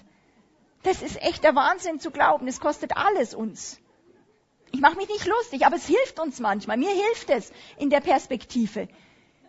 [0.82, 3.78] das ist echt der Wahnsinn zu glauben, das kostet alles uns.
[4.72, 6.78] Ich mache mich nicht lustig, aber es hilft uns manchmal.
[6.78, 8.88] Mir hilft es in der Perspektive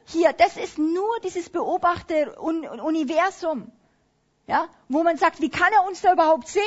[0.05, 3.71] hier, das ist nur dieses Beobachteruniversum,
[4.47, 6.63] ja, wo man sagt, wie kann er uns da überhaupt sehen?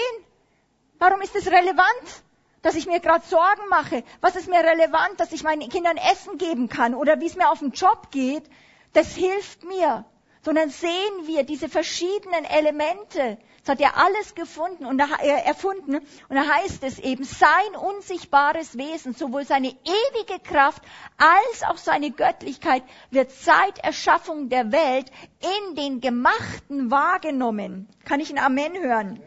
[0.98, 2.24] Warum ist es relevant,
[2.62, 4.02] dass ich mir gerade Sorgen mache?
[4.20, 7.50] Was ist mir relevant, dass ich meinen Kindern Essen geben kann oder wie es mir
[7.50, 8.44] auf dem Job geht?
[8.92, 10.06] Das hilft mir.
[10.46, 15.96] Sondern sehen wir diese verschiedenen Elemente, das hat er alles gefunden und äh, erfunden.
[15.96, 20.80] Und da heißt es eben, sein unsichtbares Wesen, sowohl seine ewige Kraft
[21.16, 27.88] als auch seine Göttlichkeit wird seit Erschaffung der Welt in den Gemachten wahrgenommen.
[28.04, 29.20] Kann ich ein Amen hören?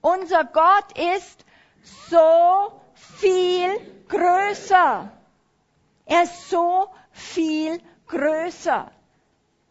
[0.00, 1.44] Unser Gott ist
[2.10, 3.68] so viel
[4.08, 5.12] größer.
[6.06, 8.90] Er ist so viel größer.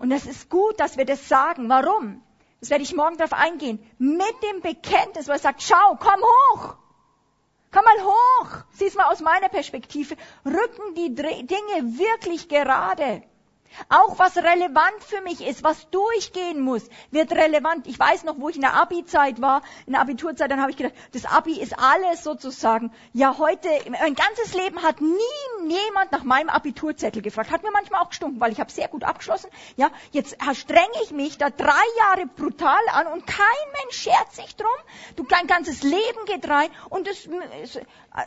[0.01, 1.69] Und es ist gut, dass wir das sagen.
[1.69, 2.21] Warum?
[2.61, 6.75] das werde ich morgen darauf eingehen, mit dem Bekenntnis, wo er sagt, schau, komm hoch,
[7.71, 13.23] komm mal hoch, sieh's mal aus meiner Perspektive, rücken die Dinge wirklich gerade.
[13.89, 17.87] Auch was relevant für mich ist, was durchgehen muss, wird relevant.
[17.87, 20.77] Ich weiß noch, wo ich in der Abi-Zeit war, in der Abiturzeit, dann habe ich
[20.77, 22.91] gedacht, das Abi ist alles sozusagen.
[23.13, 25.17] Ja, heute, mein ganzes Leben hat nie
[25.67, 27.51] jemand nach meinem Abiturzettel gefragt.
[27.51, 29.49] Hat mir manchmal auch gestunken, weil ich habe sehr gut abgeschlossen.
[29.77, 33.45] Ja, jetzt strenge ich mich da drei Jahre brutal an und kein
[33.81, 34.67] Mensch schert sich drum.
[35.15, 37.27] Du, dein ganzes Leben geht rein und das,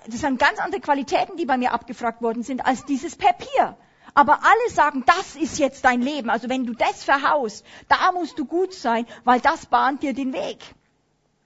[0.07, 3.77] das sind ganz andere Qualitäten, die bei mir abgefragt worden sind, als dieses Papier.
[4.15, 6.31] Aber alle sagen, das ist jetzt dein Leben.
[6.31, 10.33] Also wenn du das verhaust, da musst du gut sein, weil das bahnt dir den
[10.33, 10.59] Weg.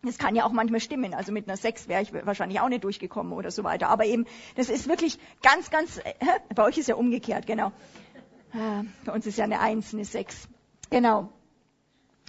[0.02, 1.14] Das kann ja auch manchmal stimmen.
[1.14, 3.88] Also mit einer Sechs wäre ich wahrscheinlich auch nicht durchgekommen oder so weiter.
[3.88, 6.12] Aber eben, das ist wirklich ganz, ganz, äh,
[6.54, 7.72] bei euch ist ja umgekehrt, genau.
[8.52, 10.48] Äh, bei uns ist ja eine Eins, eine Sechs.
[10.90, 11.32] Genau.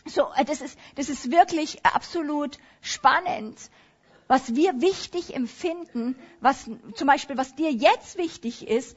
[0.05, 3.69] So, äh, das ist, das ist wirklich absolut spannend,
[4.27, 8.95] was wir wichtig empfinden, was zum Beispiel, was dir jetzt wichtig ist,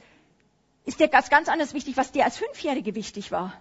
[0.84, 3.52] ist dir ganz, ganz anders wichtig, was dir als Fünfjährige wichtig war.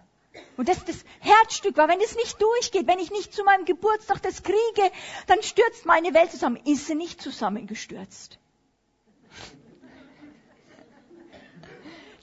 [0.57, 4.21] Und das das Herzstück war, wenn es nicht durchgeht, wenn ich nicht zu meinem Geburtstag
[4.21, 4.91] das kriege,
[5.27, 6.57] dann stürzt meine Welt zusammen.
[6.65, 8.39] Ist sie nicht zusammengestürzt?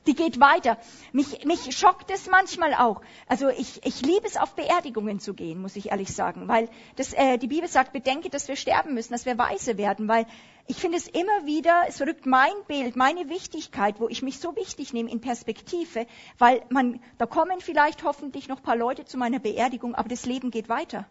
[0.08, 0.78] Die geht weiter.
[1.12, 3.02] Mich, mich schockt es manchmal auch.
[3.26, 7.12] Also ich, ich liebe es, auf Beerdigungen zu gehen, muss ich ehrlich sagen, weil das,
[7.12, 10.26] äh, die Bibel sagt, bedenke, dass wir sterben müssen, dass wir weise werden, weil
[10.66, 14.56] ich finde es immer wieder, es rückt mein Bild, meine Wichtigkeit, wo ich mich so
[14.56, 16.06] wichtig nehme in Perspektive,
[16.38, 20.24] weil man, da kommen vielleicht hoffentlich noch ein paar Leute zu meiner Beerdigung, aber das
[20.24, 21.06] Leben geht weiter.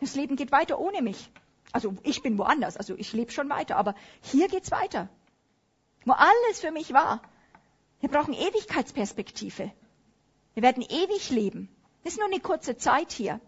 [0.00, 1.30] Das Leben geht weiter ohne mich.
[1.72, 5.08] Also ich bin woanders, also ich lebe schon weiter, aber hier geht's weiter.
[6.04, 7.20] Wo alles für mich war.
[8.00, 9.72] Wir brauchen Ewigkeitsperspektive.
[10.54, 11.68] Wir werden ewig leben.
[12.02, 13.40] Das ist nur eine kurze Zeit hier.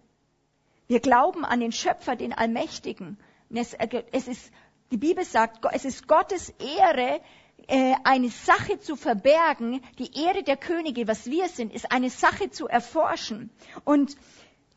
[0.89, 3.19] Wir glauben an den Schöpfer, den Allmächtigen.
[3.51, 4.51] Es, äh, es, ist,
[4.91, 7.21] die Bibel sagt, es ist Gottes Ehre,
[7.67, 9.83] äh, eine Sache zu verbergen.
[9.99, 13.51] Die Ehre der Könige, was wir sind, ist eine Sache zu erforschen.
[13.85, 14.17] Und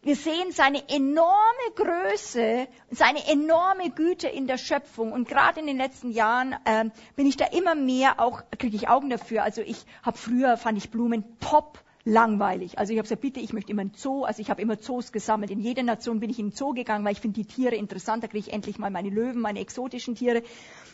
[0.03, 1.35] wir sehen seine enorme
[1.75, 5.11] Größe, seine enorme Güte in der Schöpfung.
[5.11, 6.85] Und gerade in den letzten Jahren äh,
[7.15, 9.43] bin ich da immer mehr auch, kriege ich Augen dafür.
[9.43, 12.79] Also ich habe früher, fand ich Blumen top langweilig.
[12.79, 14.23] Also ich habe gesagt, bitte, ich möchte immer einen Zoo.
[14.23, 15.51] Also ich habe immer Zoos gesammelt.
[15.51, 18.23] In jeder Nation bin ich in den Zoo gegangen, weil ich finde die Tiere interessant.
[18.23, 20.41] Da kriege ich endlich mal meine Löwen, meine exotischen Tiere.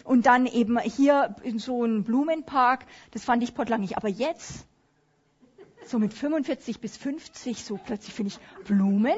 [0.03, 2.85] Und dann eben hier in so einem Blumenpark.
[3.11, 3.95] Das fand ich potlangig.
[3.95, 4.67] Aber jetzt
[5.89, 9.17] so mit 45 bis 50, so plötzlich finde ich Blumen,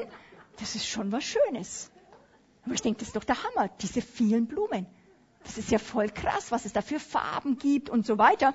[0.58, 1.90] das ist schon was Schönes.
[2.64, 4.86] Aber ich denke, das ist doch der Hammer, diese vielen Blumen.
[5.44, 8.54] Das ist ja voll krass, was es da für Farben gibt und so weiter.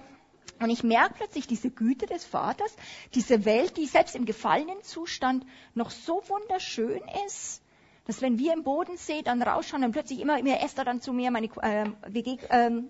[0.60, 2.76] Und ich merke plötzlich diese Güte des Vaters,
[3.14, 7.62] diese Welt, die selbst im gefallenen Zustand noch so wunderschön ist,
[8.06, 11.32] dass wenn wir im Bodensee dann rausschauen, dann plötzlich immer mehr Esther dann zu mir,
[11.32, 12.90] meine äh, WG, ähm,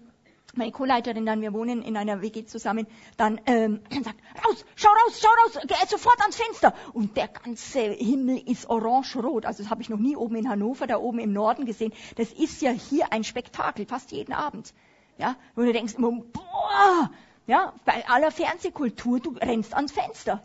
[0.58, 2.88] meine Co-Leiterin dann, wir wohnen in einer WG zusammen,
[3.18, 6.74] dann ähm, sagt, raus, schau raus, schau raus, geh sofort ans Fenster.
[6.94, 9.46] Und der ganze Himmel ist orange-rot.
[9.46, 11.94] Also das habe ich noch nie oben in Hannover, da oben im Norden gesehen.
[12.16, 14.74] Das ist ja hier ein Spektakel, fast jeden Abend.
[15.18, 17.10] Ja, wo du denkst boah,
[17.48, 20.44] ja, bei aller Fernsehkultur, du rennst ans Fenster.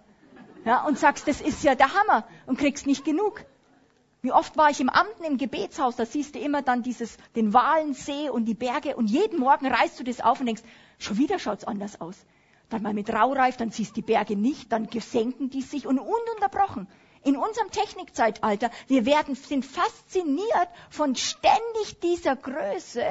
[0.64, 3.44] Ja, und sagst, das ist ja der Hammer und kriegst nicht genug.
[4.22, 7.54] Wie oft war ich im Amten im Gebetshaus, da siehst du immer dann dieses, den
[7.54, 10.62] Walensee und die Berge und jeden Morgen reißt du das auf und denkst,
[10.98, 12.16] schon wieder schaut's anders aus.
[12.68, 15.98] Dann mal mit Raureif, dann siehst du die Berge nicht, dann senken die sich und
[15.98, 16.86] ununterbrochen.
[17.24, 23.04] In unserem Technikzeitalter, wir werden, sind fasziniert von ständig dieser Größe,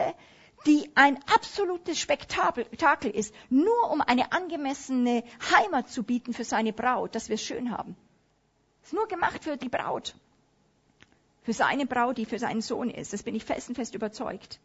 [0.68, 5.24] die ein absolutes Spektakel ist, nur um eine angemessene
[5.56, 7.96] Heimat zu bieten für seine Braut, dass wir es schön haben.
[8.84, 10.16] Ist nur gemacht für die Braut
[11.42, 13.14] für seine Braut, die für seinen Sohn ist.
[13.14, 14.60] Das bin ich felsenfest überzeugt.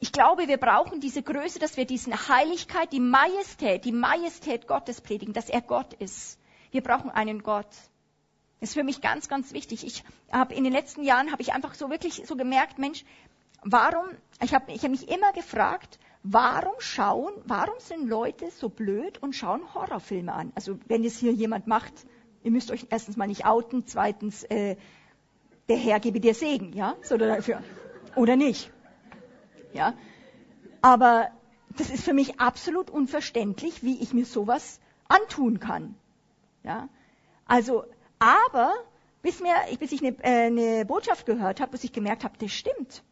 [0.00, 5.00] Ich glaube, wir brauchen diese Größe, dass wir diesen Heiligkeit, die Majestät, die Majestät Gottes
[5.00, 6.38] predigen, dass er Gott ist.
[6.70, 7.70] Wir brauchen einen Gott.
[8.60, 9.84] Das ist für mich ganz, ganz wichtig.
[9.84, 13.04] Ich habe in den letzten Jahren habe ich einfach so wirklich so gemerkt, Mensch,
[13.62, 14.06] warum?
[14.42, 19.34] Ich habe ich hab mich immer gefragt, warum schauen, warum sind Leute so blöd und
[19.34, 20.52] schauen Horrorfilme an?
[20.54, 21.92] Also wenn es hier jemand macht,
[22.42, 24.76] ihr müsst euch erstens mal nicht outen, zweitens äh,
[25.68, 27.62] der Herr gebe dir Segen, ja, so dafür.
[28.16, 28.70] Oder nicht.
[29.72, 29.94] Ja.
[30.80, 31.30] Aber
[31.76, 35.94] das ist für mich absolut unverständlich, wie ich mir sowas antun kann.
[36.64, 36.88] Ja.
[37.46, 37.84] Also,
[38.18, 38.72] aber,
[39.22, 42.52] bis, mir, bis ich eine, äh, eine Botschaft gehört habe, bis ich gemerkt habe, das
[42.52, 43.02] stimmt.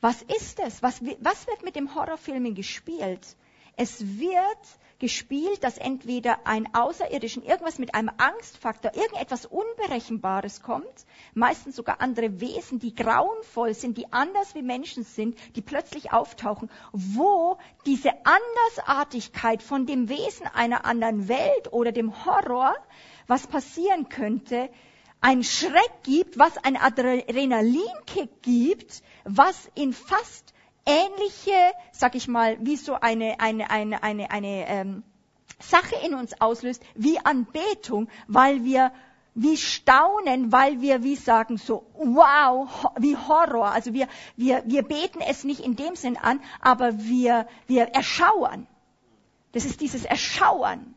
[0.00, 0.82] Was ist es?
[0.82, 3.36] Was, was wird mit dem Horrorfilmen gespielt?
[3.76, 4.58] Es wird
[4.98, 12.40] gespielt, dass entweder ein Außerirdischen irgendwas mit einem Angstfaktor, irgendetwas Unberechenbares kommt, meistens sogar andere
[12.40, 19.62] Wesen, die grauenvoll sind, die anders wie Menschen sind, die plötzlich auftauchen, wo diese Andersartigkeit
[19.62, 22.74] von dem Wesen einer anderen Welt oder dem Horror,
[23.28, 24.68] was passieren könnte,
[25.20, 30.54] ein Schreck gibt, was ein Adrenalinkick gibt, was in fast
[30.88, 35.02] ähnliche, sag ich mal, wie so eine, eine, eine, eine, eine ähm,
[35.60, 38.90] Sache in uns auslöst, wie Anbetung, weil wir
[39.34, 43.70] wie staunen, weil wir wie sagen so, wow, wie Horror.
[43.70, 48.66] Also wir, wir, wir beten es nicht in dem Sinn an, aber wir, wir erschauern.
[49.52, 50.94] Das ist dieses Erschauern.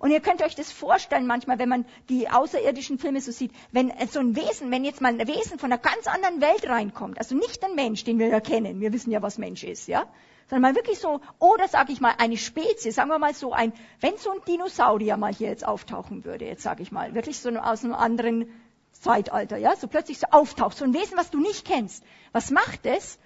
[0.00, 3.92] Und ihr könnt euch das vorstellen manchmal, wenn man die außerirdischen Filme so sieht, wenn
[4.10, 7.34] so ein Wesen, wenn jetzt mal ein Wesen von einer ganz anderen Welt reinkommt, also
[7.34, 10.06] nicht ein Mensch, den wir ja kennen, wir wissen ja, was Mensch ist, ja,
[10.48, 13.74] sondern mal wirklich so, oder sage ich mal, eine Spezies, sagen wir mal so ein,
[14.00, 17.50] wenn so ein Dinosaurier mal hier jetzt auftauchen würde, jetzt sage ich mal, wirklich so
[17.50, 18.50] aus einem anderen
[18.92, 22.02] Zeitalter, ja, so plötzlich so auftaucht, so ein Wesen, was du nicht kennst.
[22.32, 23.18] Was macht es?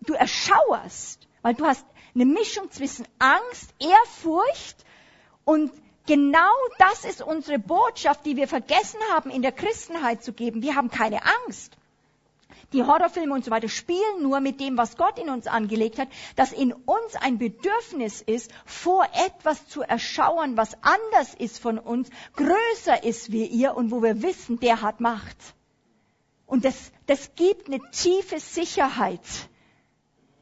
[0.00, 4.84] Du erschauerst, weil du hast eine Mischung zwischen Angst, Ehrfurcht
[5.44, 5.70] und
[6.06, 10.62] Genau das ist unsere Botschaft, die wir vergessen haben, in der Christenheit zu geben.
[10.62, 11.76] Wir haben keine Angst.
[12.74, 16.08] Die Horrorfilme und so weiter spielen nur mit dem, was Gott in uns angelegt hat,
[16.34, 22.10] dass in uns ein Bedürfnis ist, vor etwas zu erschauern, was anders ist von uns,
[22.34, 25.36] größer ist wie ihr und wo wir wissen, der hat Macht.
[26.46, 29.20] Und das, das gibt eine tiefe Sicherheit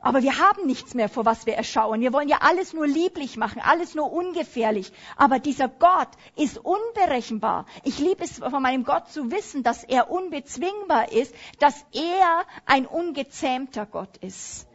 [0.03, 2.01] aber wir haben nichts mehr, vor was wir erschauen.
[2.01, 4.93] Wir wollen ja alles nur lieblich machen, alles nur ungefährlich.
[5.17, 7.67] Aber dieser Gott ist unberechenbar.
[7.85, 12.87] Ich liebe es von meinem Gott zu wissen, dass er unbezwingbar ist, dass er ein
[12.87, 14.67] ungezähmter Gott ist.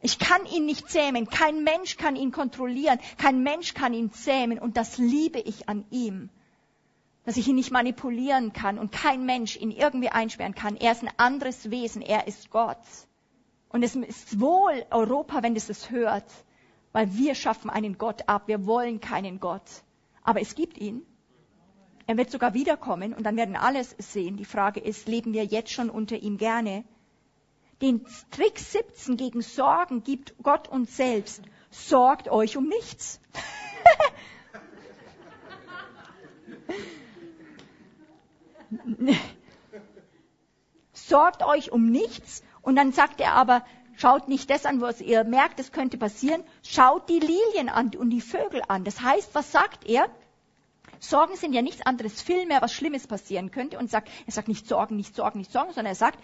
[0.00, 1.28] Ich kann ihn nicht zähmen.
[1.28, 3.00] Kein Mensch kann ihn kontrollieren.
[3.18, 4.60] Kein Mensch kann ihn zähmen.
[4.60, 6.30] Und das liebe ich an ihm.
[7.24, 10.76] Dass ich ihn nicht manipulieren kann und kein Mensch ihn irgendwie einsperren kann.
[10.76, 12.00] Er ist ein anderes Wesen.
[12.00, 12.78] Er ist Gott.
[13.70, 16.30] Und es ist wohl Europa, wenn es es hört,
[16.92, 18.48] weil wir schaffen einen Gott ab.
[18.48, 19.62] Wir wollen keinen Gott.
[20.22, 21.06] Aber es gibt ihn.
[22.06, 24.36] Er wird sogar wiederkommen und dann werden alles sehen.
[24.36, 26.84] Die Frage ist, leben wir jetzt schon unter ihm gerne?
[27.80, 31.42] Den Trick 17 gegen Sorgen gibt Gott uns selbst.
[31.70, 33.20] Sorgt euch um nichts.
[40.92, 43.64] Sorgt euch um nichts und dann sagt er aber,
[43.96, 48.10] schaut nicht das an, was ihr merkt, es könnte passieren, schaut die Lilien an und
[48.10, 48.84] die Vögel an.
[48.84, 50.08] Das heißt, was sagt er?
[50.98, 53.78] Sorgen sind ja nichts anderes, viel mehr, was Schlimmes passieren könnte.
[53.78, 56.18] Und sagt, er sagt nicht Sorgen, nicht Sorgen, nicht Sorgen, sondern er sagt,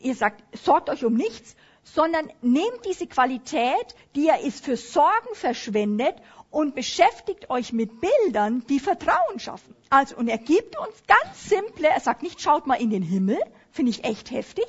[0.00, 1.54] ihr sagt, sorgt euch um nichts,
[1.84, 6.16] sondern nehmt diese Qualität, die er ist für Sorgen verschwendet,
[6.50, 9.74] und beschäftigt euch mit Bildern, die Vertrauen schaffen.
[9.90, 13.38] Also, und er gibt uns ganz simple, er sagt nicht, schaut mal in den Himmel,
[13.70, 14.66] finde ich echt heftig.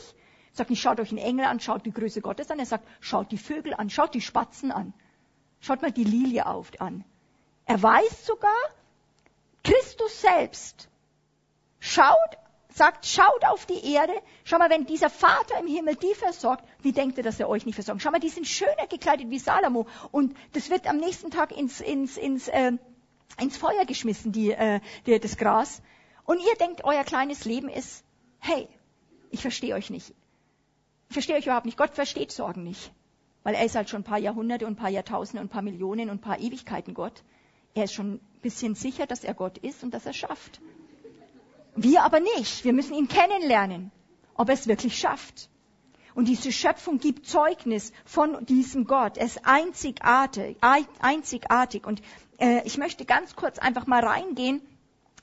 [0.60, 2.60] Er sagt nicht, schaut euch einen Engel an, schaut die Größe Gottes an.
[2.60, 4.94] Er sagt, schaut die Vögel an, schaut die Spatzen an.
[5.62, 7.06] Schaut mal die Lilie auf, an.
[7.66, 8.52] Er weiß sogar,
[9.64, 10.90] Christus selbst
[11.80, 12.38] schaut,
[12.74, 14.12] sagt, schaut auf die Erde.
[14.44, 17.66] Schau mal, wenn dieser Vater im Himmel die versorgt, wie denkt ihr, dass er euch
[17.66, 18.02] nicht versorgt?
[18.02, 19.88] Schau mal, die sind schöner gekleidet wie Salomo.
[20.12, 22.74] Und das wird am nächsten Tag ins, ins, ins, äh,
[23.40, 25.82] ins Feuer geschmissen, die, äh, die, das Gras.
[26.26, 28.04] Und ihr denkt, euer kleines Leben ist,
[28.40, 28.68] hey,
[29.30, 30.14] ich verstehe euch nicht.
[31.10, 31.78] Ich verstehe euch überhaupt nicht.
[31.78, 32.92] Gott versteht Sorgen nicht.
[33.44, 35.64] Weil er ist halt schon ein paar Jahrhunderte und ein paar Jahrtausende und ein paar
[35.64, 37.24] Millionen und ein paar Ewigkeiten Gott.
[37.74, 40.62] Er ist schon ein bisschen sicher, dass er Gott ist und dass er schafft.
[41.76, 42.64] Wir aber nicht.
[42.64, 43.92] Wir müssen ihn kennenlernen,
[44.36, 45.50] ob er es wirklich schafft.
[46.14, 49.18] Und diese Schöpfung gibt Zeugnis von diesem Gott.
[49.18, 50.58] Er ist einzigartig,
[51.00, 51.88] einzigartig.
[51.88, 52.04] Und
[52.38, 54.62] äh, ich möchte ganz kurz einfach mal reingehen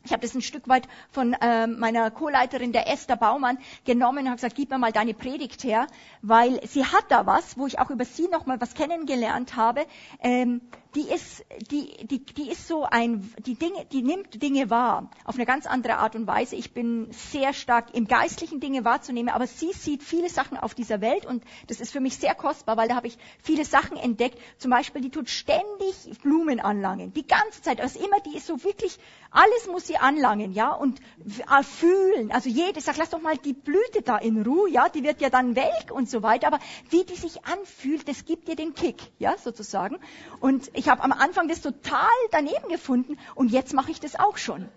[0.06, 4.26] ich habe das ein Stück weit von äh, meiner Co-Leiterin, der Esther Baumann, genommen und
[4.26, 5.86] habe gesagt, gib mir mal deine Predigt her,
[6.22, 9.84] weil sie hat da was, wo ich auch über sie noch mal was kennengelernt habe.
[10.20, 10.60] Ähm,
[10.96, 15.34] die ist, die, die, die ist so ein, die Dinge, die nimmt Dinge wahr auf
[15.34, 16.56] eine ganz andere Art und Weise.
[16.56, 21.02] Ich bin sehr stark im geistlichen Dinge wahrzunehmen, aber sie sieht viele Sachen auf dieser
[21.02, 24.38] Welt und das ist für mich sehr kostbar, weil da habe ich viele Sachen entdeckt.
[24.56, 27.80] Zum Beispiel, die tut ständig Blumen anlangen, die ganze Zeit.
[27.80, 28.98] Also immer, die ist so wirklich,
[29.30, 32.32] alles muss sie anlangen, ja, und äh, fühlen.
[32.32, 35.28] Also jede sagt, lass doch mal die Blüte da in Ruhe, ja, die wird ja
[35.28, 36.46] dann welk und so weiter.
[36.46, 39.98] Aber wie die sich anfühlt, das gibt ihr den Kick, ja, sozusagen.
[40.40, 44.14] Und ich ich habe am Anfang das total daneben gefunden und jetzt mache ich das
[44.14, 44.68] auch schon.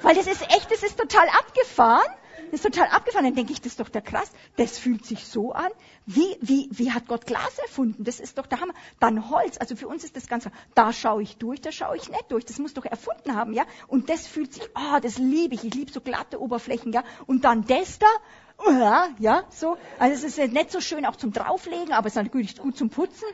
[0.00, 2.06] Weil das ist echt, das ist total abgefahren.
[2.52, 3.24] Das ist total abgefahren.
[3.24, 4.30] Dann denke ich, das ist doch der krass.
[4.56, 5.70] Das fühlt sich so an.
[6.06, 8.04] Wie, wie, wie hat Gott Glas erfunden?
[8.04, 8.74] Das ist doch der Hammer.
[9.00, 9.58] Dann Holz.
[9.58, 12.44] Also für uns ist das Ganze, da schaue ich durch, da schaue ich nicht durch.
[12.44, 13.64] Das muss doch erfunden haben, ja.
[13.88, 15.64] Und das fühlt sich, ah, oh, das liebe ich.
[15.64, 17.02] Ich liebe so glatte Oberflächen, ja.
[17.26, 19.76] Und dann das da, ja, so.
[19.98, 22.90] Also es ist nicht so schön auch zum Drauflegen, aber es ist natürlich gut zum
[22.90, 23.26] Putzen.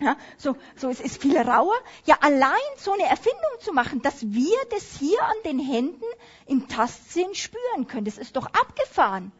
[0.00, 1.74] Ja, so, so es ist viel rauer.
[2.06, 6.04] Ja, allein so eine Erfindung zu machen, dass wir das hier an den Händen
[6.46, 9.30] im Tastsinn spüren können, das ist doch abgefahren.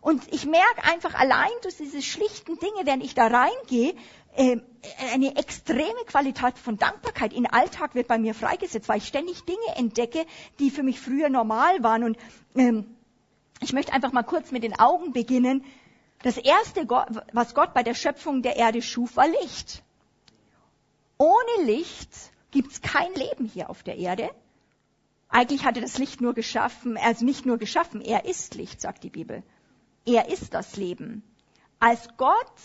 [0.00, 3.94] Und ich merke einfach allein durch diese schlichten Dinge, während ich da reingehe,
[4.36, 4.58] äh,
[5.12, 9.76] eine extreme Qualität von Dankbarkeit in Alltag wird bei mir freigesetzt, weil ich ständig Dinge
[9.76, 10.26] entdecke,
[10.58, 12.04] die für mich früher normal waren.
[12.04, 12.18] Und
[12.54, 12.96] ähm,
[13.60, 15.64] ich möchte einfach mal kurz mit den Augen beginnen.
[16.24, 16.88] Das erste,
[17.34, 19.82] was Gott bei der Schöpfung der Erde schuf, war Licht.
[21.18, 22.08] Ohne Licht
[22.50, 24.30] gibt's kein Leben hier auf der Erde.
[25.28, 29.04] Eigentlich hat er das Licht nur geschaffen, also nicht nur geschaffen, er ist Licht, sagt
[29.04, 29.42] die Bibel.
[30.06, 31.22] Er ist das Leben.
[31.78, 32.56] Als Gott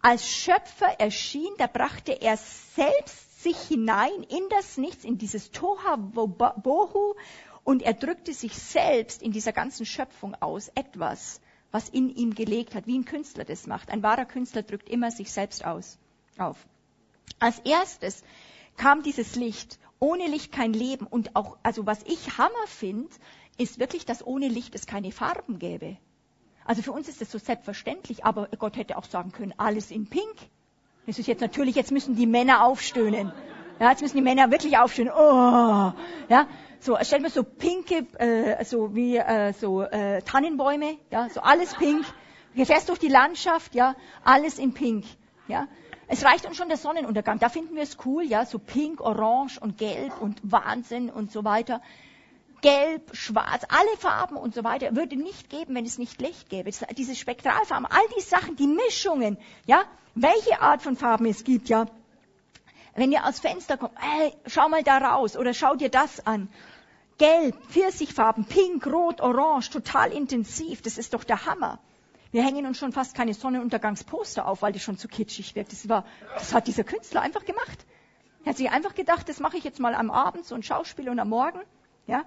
[0.00, 5.96] als Schöpfer erschien, da brachte er selbst sich hinein in das Nichts, in dieses Toha
[5.96, 7.14] Bohu,
[7.62, 11.42] und er drückte sich selbst in dieser ganzen Schöpfung aus, etwas,
[11.72, 13.90] was in ihm gelegt hat, wie ein Künstler das macht.
[13.90, 15.98] Ein wahrer Künstler drückt immer sich selbst aus,
[16.38, 16.56] auf.
[17.40, 18.22] Als erstes
[18.76, 19.78] kam dieses Licht.
[19.98, 21.06] Ohne Licht kein Leben.
[21.06, 23.10] Und auch, also was ich Hammer finde,
[23.58, 25.96] ist wirklich, dass ohne Licht es keine Farben gäbe.
[26.64, 30.06] Also für uns ist das so selbstverständlich, aber Gott hätte auch sagen können, alles in
[30.06, 30.36] Pink.
[31.06, 33.32] Das ist jetzt natürlich, jetzt müssen die Männer aufstöhnen.
[33.82, 35.12] Ja, jetzt müssen die Männer wirklich aufstöhnen.
[35.12, 35.92] Oh,
[36.28, 36.46] ja,
[36.78, 41.74] so, stell mir so pinke, äh, so wie äh, so äh, Tannenbäume, ja, so alles
[41.74, 42.06] pink.
[42.54, 45.04] Du fährst durch die Landschaft, ja, alles in pink,
[45.48, 45.66] ja.
[46.06, 49.58] Es reicht uns schon der Sonnenuntergang, da finden wir es cool, ja, so pink, orange
[49.60, 51.82] und gelb und Wahnsinn und so weiter.
[52.60, 56.70] Gelb, schwarz, alle Farben und so weiter würde nicht geben, wenn es nicht Licht gäbe.
[56.96, 59.82] Diese Spektralfarben, all die Sachen, die Mischungen, ja,
[60.14, 61.86] welche Art von Farben es gibt, ja.
[62.94, 66.48] Wenn ihr aus Fenster kommt, hey, schau mal da raus oder schau dir das an
[67.22, 70.82] gelb, Pfirsichfarben, pink, rot, orange, total intensiv.
[70.82, 71.78] Das ist doch der Hammer.
[72.32, 75.70] Wir hängen uns schon fast keine Sonnenuntergangsposter auf, weil das schon zu kitschig wird.
[75.70, 77.86] Das, war, das hat dieser Künstler einfach gemacht.
[78.44, 81.08] Er hat sich einfach gedacht, das mache ich jetzt mal am Abend, so ein Schauspiel
[81.10, 81.60] und am Morgen.
[82.08, 82.24] Ja?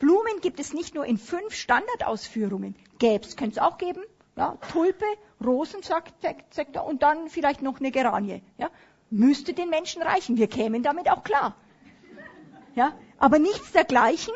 [0.00, 2.74] Blumen gibt es nicht nur in fünf Standardausführungen.
[2.98, 4.02] Gäb's, könnte es auch geben.
[4.34, 4.56] Ja?
[4.72, 5.04] Tulpe,
[5.44, 5.80] Rosen,
[6.50, 8.42] Sektor und dann vielleicht noch eine Geranie.
[8.56, 8.70] Ja?
[9.10, 10.36] Müsste den Menschen reichen.
[10.36, 11.56] Wir kämen damit auch klar.
[12.74, 12.92] Ja?
[13.18, 14.34] Aber nichts dergleichen.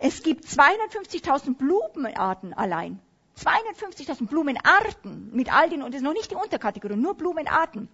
[0.00, 2.98] Es gibt 250.000 Blumenarten allein.
[3.38, 7.88] 250.000 Blumenarten mit all den, und das ist noch nicht die Unterkategorie, nur Blumenarten.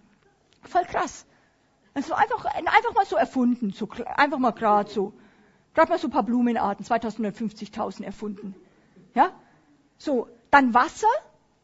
[0.63, 1.25] Voll krass.
[1.93, 5.13] Also einfach, einfach mal so erfunden, so, einfach mal gerade so.
[5.73, 8.55] Gerade mal so ein paar Blumenarten, 250.000 erfunden.
[9.13, 9.31] Ja?
[9.97, 11.07] So, dann Wasser,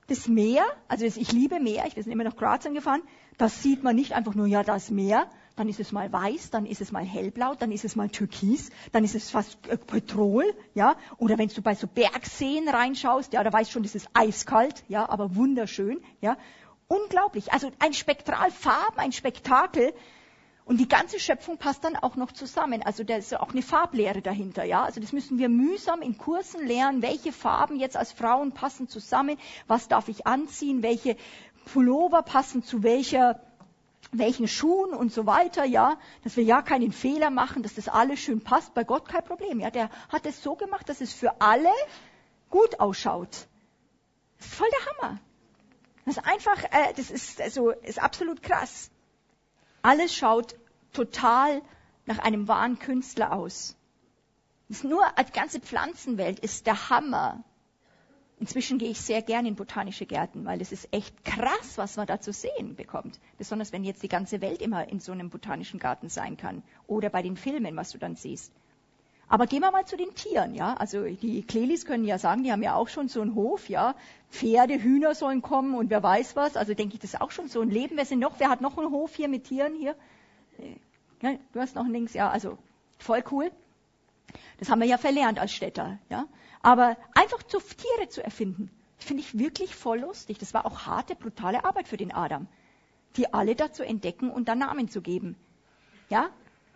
[0.08, 3.02] das Meer, also das, ich liebe Meer, ich bin immer nach Graz angefahren,
[3.38, 6.66] das sieht man nicht einfach nur, ja, das Meer, dann ist es mal weiß, dann
[6.66, 10.46] ist es mal hellblau, dann ist es mal türkis, dann ist es fast äh, Petrol,
[10.74, 10.96] ja.
[11.18, 14.84] Oder wenn du bei so Bergseen reinschaust, ja, da weißt du schon, das ist eiskalt,
[14.88, 16.38] ja, aber wunderschön, ja.
[16.88, 17.52] Unglaublich.
[17.52, 19.94] Also ein Spektral Farben, ein Spektakel.
[20.66, 22.82] Und die ganze Schöpfung passt dann auch noch zusammen.
[22.82, 24.84] Also da ist auch eine Farblehre dahinter, ja.
[24.84, 29.38] Also das müssen wir mühsam in Kursen lernen, welche Farben jetzt als Frauen passen zusammen,
[29.68, 31.18] was darf ich anziehen, welche
[31.66, 33.42] Pullover passen zu welcher
[34.12, 38.20] welchen Schuhen und so weiter, ja, dass wir ja keinen Fehler machen, dass das alles
[38.20, 38.74] schön passt.
[38.74, 39.72] Bei Gott kein Problem, ja.
[39.72, 41.72] Der hat es so gemacht, dass es für alle
[42.50, 43.48] gut ausschaut.
[44.38, 45.20] Das ist voll der Hammer.
[46.06, 48.92] Das ist einfach, äh, das ist also ist absolut krass.
[49.82, 50.56] Alles schaut
[50.94, 51.62] total
[52.06, 53.76] nach einem wahren Künstler aus.
[54.68, 57.44] Das ist nur die ganze Pflanzenwelt ist der Hammer.
[58.38, 62.06] Inzwischen gehe ich sehr gern in botanische Gärten, weil es ist echt krass, was man
[62.06, 63.18] da zu sehen bekommt.
[63.38, 66.62] Besonders wenn jetzt die ganze Welt immer in so einem botanischen Garten sein kann.
[66.88, 68.52] Oder bei den Filmen, was du dann siehst.
[69.28, 70.76] Aber gehen wir mal zu den Tieren, ja.
[70.76, 73.96] Also die Klelis können ja sagen, die haben ja auch schon so einen Hof, ja.
[74.30, 76.58] Pferde, Hühner sollen kommen und wer weiß was.
[76.58, 77.96] Also denke ich, das ist auch schon so ein Leben.
[77.96, 78.40] Wer sind noch?
[78.40, 79.96] Wer hat noch einen Hof hier mit Tieren hier?
[81.22, 82.30] Ja, du hast noch links, ja.
[82.30, 82.58] Also
[83.00, 83.50] voll cool.
[84.58, 86.28] Das haben wir ja verlernt als Städter, ja.
[86.62, 90.38] Aber einfach zu Tiere zu erfinden, finde ich wirklich voll lustig.
[90.40, 92.48] Das war auch harte, brutale Arbeit für den Adam,
[93.18, 95.36] die alle dazu entdecken und dann Namen zu geben.
[96.10, 96.30] Ja,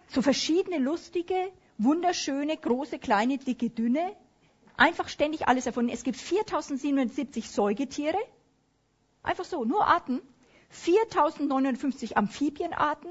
[0.07, 4.15] so verschiedene lustige, wunderschöne, große, kleine, dicke, dünne,
[4.75, 5.91] einfach ständig alles erfunden.
[5.91, 8.17] Es gibt 4770 Säugetiere,
[9.23, 10.21] einfach so, nur Arten,
[10.69, 13.09] 4059 Amphibienarten,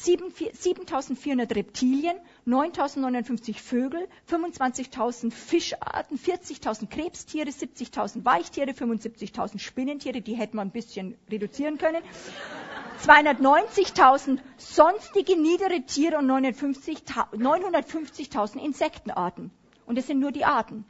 [0.00, 10.68] 7400 Reptilien, 9059 Vögel, 25.000 Fischarten, 40.000 Krebstiere, 70.000 Weichtiere, 75.000 Spinnentiere, die hätte man
[10.68, 12.04] ein bisschen reduzieren können,
[13.04, 19.50] 290.000 sonstige niedere Tiere und 950.000 Insektenarten.
[19.84, 20.84] Und das sind nur die Arten.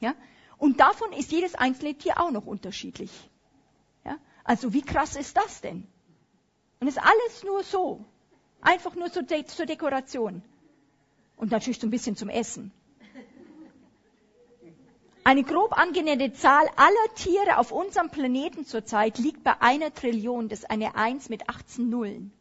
[0.00, 0.16] Ja?
[0.58, 3.12] Und davon ist jedes einzelne Tier auch noch unterschiedlich.
[4.04, 4.16] Ja?
[4.42, 5.86] Also wie krass ist das denn?
[6.80, 8.04] Und es ist alles nur so.
[8.62, 10.42] Einfach nur zur, De zur Dekoration.
[11.36, 12.72] Und natürlich so ein bisschen zum Essen.
[15.24, 20.48] Eine grob angenäherte Zahl aller Tiere auf unserem Planeten zurzeit liegt bei einer Trillion.
[20.48, 22.32] Das ist eine Eins mit 18 Nullen.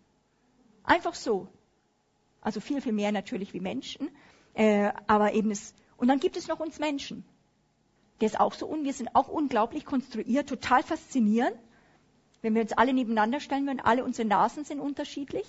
[0.84, 1.48] Einfach so.
[2.40, 4.10] Also viel, viel mehr natürlich wie Menschen.
[4.54, 7.24] Äh, aber eben es, und dann gibt es noch uns Menschen.
[8.20, 11.58] Der ist auch so, und wir sind auch unglaublich konstruiert, total faszinierend.
[12.42, 15.46] Wenn wir uns alle nebeneinander stellen würden, alle unsere Nasen sind unterschiedlich.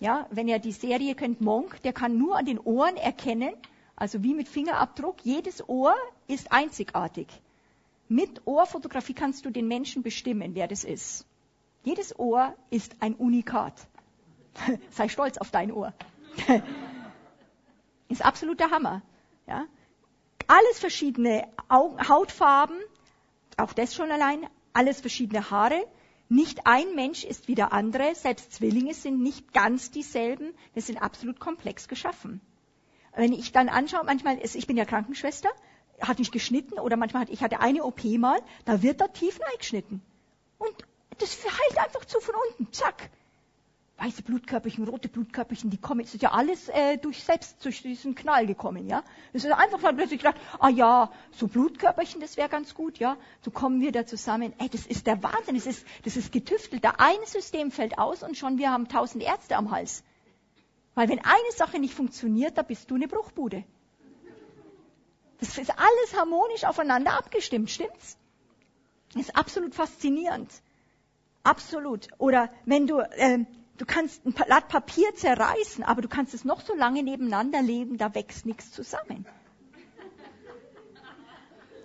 [0.00, 3.52] Ja, wenn ihr die Serie kennt, Monk, der kann nur an den Ohren erkennen,
[3.96, 5.94] also wie mit Fingerabdruck, jedes Ohr
[6.26, 7.26] ist einzigartig.
[8.08, 11.26] Mit Ohrfotografie kannst du den Menschen bestimmen, wer das ist.
[11.84, 13.74] Jedes Ohr ist ein Unikat.
[14.90, 15.92] Sei stolz auf dein Ohr.
[18.08, 19.02] ist absoluter Hammer.
[19.46, 19.66] Ja?
[20.46, 22.78] Alles verschiedene Hautfarben,
[23.58, 25.86] auch das schon allein, alles verschiedene Haare,
[26.30, 31.02] nicht ein Mensch ist wie der andere, selbst Zwillinge sind nicht ganz dieselben, wir sind
[31.02, 32.40] absolut komplex geschaffen.
[33.14, 35.50] Wenn ich dann anschaue, manchmal, ist, ich bin ja Krankenschwester,
[36.00, 39.40] hatte ich geschnitten oder manchmal hatte ich hatte eine OP mal, da wird da tief
[39.58, 40.00] geschnitten.
[40.58, 40.74] Und
[41.18, 43.10] das heilt einfach zu von unten, zack
[44.00, 48.14] weiße Blutkörperchen, rote Blutkörperchen, die kommen, es ist ja alles äh, durch selbst, durch diesen
[48.14, 49.04] Knall gekommen, ja.
[49.32, 53.18] Es ist einfach mal plötzlich gedacht, ah ja, so Blutkörperchen, das wäre ganz gut, ja.
[53.42, 54.54] So kommen wir da zusammen.
[54.58, 56.82] Ey, das ist der Wahnsinn, das ist, das ist getüftelt.
[56.82, 60.02] Da ein System fällt aus und schon wir haben tausend Ärzte am Hals.
[60.94, 63.64] Weil wenn eine Sache nicht funktioniert, da bist du eine Bruchbude.
[65.38, 68.16] Das ist alles harmonisch aufeinander abgestimmt, stimmt's?
[69.12, 70.50] Das ist absolut faszinierend.
[71.42, 72.08] Absolut.
[72.18, 73.44] Oder wenn du, äh,
[73.80, 77.96] Du kannst ein Blatt Papier zerreißen, aber du kannst es noch so lange nebeneinander leben,
[77.96, 79.24] da wächst nichts zusammen.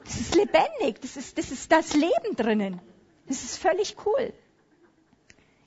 [0.03, 2.81] Das ist lebendig, das ist, das ist das Leben drinnen.
[3.27, 4.33] Das ist völlig cool.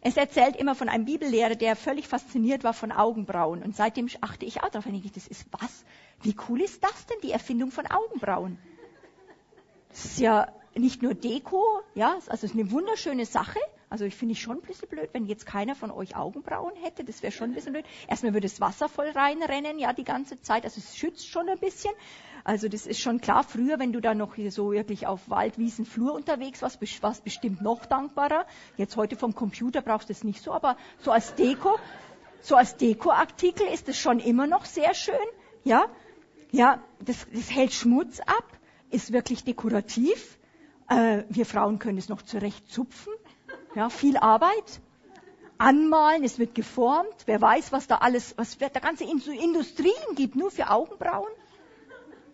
[0.03, 3.63] Es erzählt immer von einem Bibellehrer, der völlig fasziniert war von Augenbrauen.
[3.63, 5.87] Und seitdem achte ich auch darauf, wenn ich, das ist was?
[6.21, 8.59] Wie cool ist das denn, die Erfindung von Augenbrauen?
[9.89, 13.59] Das ist ja nicht nur Deko, ja, also es ist eine wunderschöne Sache,
[13.91, 17.05] also ich finde ich schon ein bisschen blöd, wenn jetzt keiner von euch Augenbrauen hätte.
[17.05, 17.87] Das wäre schon ein bisschen blöd.
[18.07, 20.65] Erstmal würde das Wasser voll reinrennen, ja, die ganze Zeit.
[20.65, 21.93] Also es schützt schon ein bisschen.
[22.45, 23.45] Also das ist schon klar.
[23.45, 27.87] Früher, wenn du da noch so wirklich auf Waldwiesen, Flur unterwegs warst, was bestimmt noch
[27.87, 28.47] dankbarer.
[28.77, 31.79] Jetzt heute vom Computer brauchst du es nicht so, aber so als Deko,
[32.41, 35.17] so als Dekoartikel ist es schon immer noch sehr schön.
[35.65, 35.87] Ja,
[36.51, 38.45] ja, das, das hält Schmutz ab,
[38.91, 40.39] ist wirklich dekorativ.
[40.89, 43.13] Äh, wir Frauen können es noch zurecht zupfen.
[43.75, 44.81] Ja, viel Arbeit.
[45.59, 47.25] anmalen, es wird geformt.
[47.27, 51.31] Wer weiß, was da alles, was da ganze Industrien gibt, nur für Augenbrauen.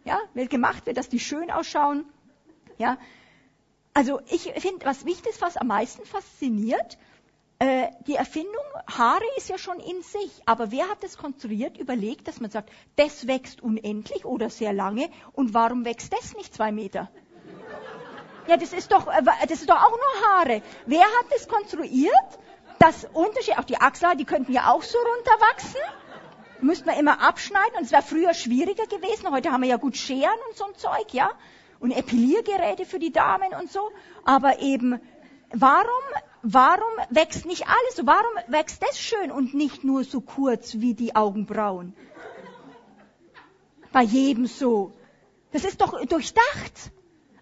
[0.05, 2.05] Ja, wird gemacht wird, dass die schön ausschauen.
[2.77, 2.99] Ja,
[3.95, 6.99] also ich finde, was mich das fast am meisten fasziniert,
[7.61, 12.27] äh, die Erfindung, Haare ist ja schon in sich, aber wer hat das konstruiert, überlegt,
[12.27, 16.73] dass man sagt, das wächst unendlich oder sehr lange und warum wächst das nicht zwei
[16.73, 17.11] Meter?
[18.47, 20.63] Ja, das ist doch, äh, das ist doch auch nur Haare.
[20.87, 22.13] Wer hat das konstruiert?
[22.79, 25.81] Das Unterschied, auch die Achselhaare, die könnten ja auch so runterwachsen.
[26.61, 29.31] Müsste man immer abschneiden und es wäre früher schwieriger gewesen.
[29.31, 31.31] Heute haben wir ja gut Scheren und so ein Zeug, ja.
[31.81, 33.91] Und Epiliergeräte für die Damen und so.
[34.25, 35.01] Aber eben,
[35.53, 36.05] warum,
[36.43, 38.07] warum wächst nicht alles so?
[38.07, 41.95] Warum wächst das schön und nicht nur so kurz wie die Augenbrauen?
[43.93, 44.93] Bei jedem so.
[45.53, 46.93] Das ist doch durchdacht.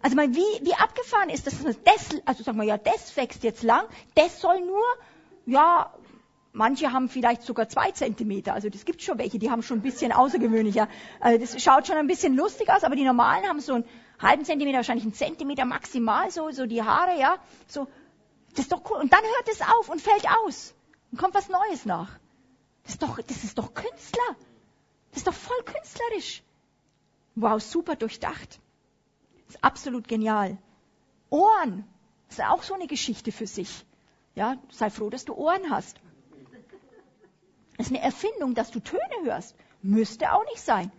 [0.02, 1.54] Also mal, wie, wie abgefahren ist das?
[1.62, 3.84] das also sagen wir ja, das wächst jetzt lang,
[4.16, 4.82] das soll nur,
[5.46, 5.94] ja,
[6.52, 9.82] manche haben vielleicht sogar zwei Zentimeter, also das gibt schon welche, die haben schon ein
[9.82, 10.88] bisschen außergewöhnlicher.
[11.20, 13.84] Also das schaut schon ein bisschen lustig aus, aber die normalen haben so einen
[14.18, 17.36] halben Zentimeter, wahrscheinlich einen Zentimeter maximal, so, so die Haare, ja,
[17.66, 17.86] so.
[18.54, 18.98] Das ist doch cool.
[18.98, 20.74] Und dann hört es auf und fällt aus.
[21.10, 22.10] Und kommt was Neues nach.
[22.82, 24.36] Das ist doch, das ist doch Künstler.
[25.10, 26.42] Das ist doch voll künstlerisch.
[27.34, 28.60] Wow, super durchdacht.
[29.52, 30.56] Ist absolut genial.
[31.28, 31.84] Ohren.
[32.30, 33.84] ist auch so eine Geschichte für sich.
[34.34, 36.00] Ja, sei froh, dass du Ohren hast.
[37.76, 39.54] Ist eine Erfindung, dass du Töne hörst.
[39.82, 40.90] Müsste auch nicht sein.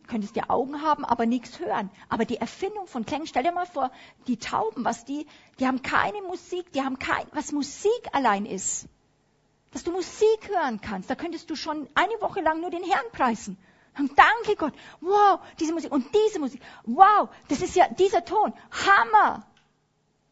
[0.00, 1.90] Du könntest ja Augen haben, aber nichts hören.
[2.08, 3.90] Aber die Erfindung von Klängen, stell dir mal vor,
[4.26, 5.26] die Tauben, was die,
[5.58, 8.86] die haben keine Musik, die haben kein, was Musik allein ist.
[9.72, 13.12] Dass du Musik hören kannst, da könntest du schon eine Woche lang nur den Herrn
[13.12, 13.58] preisen.
[13.96, 14.74] Und danke Gott.
[15.00, 16.60] Wow, diese Musik und diese Musik.
[16.84, 18.52] Wow, das ist ja dieser Ton.
[18.70, 19.46] Hammer.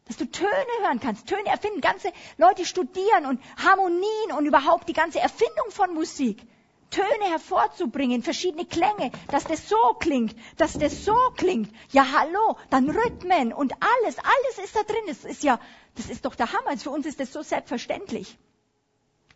[0.05, 0.49] Dass du Töne
[0.81, 1.81] hören kannst, Töne erfinden.
[1.81, 6.41] Ganze Leute studieren und Harmonien und überhaupt die ganze Erfindung von Musik.
[6.89, 11.69] Töne hervorzubringen, verschiedene Klänge, dass das so klingt, dass das so klingt.
[11.89, 15.03] Ja, hallo, dann Rhythmen und alles, alles ist da drin.
[15.07, 15.59] Das ist ja,
[15.95, 16.77] das ist doch der Hammer.
[16.77, 18.37] Für uns ist das so selbstverständlich.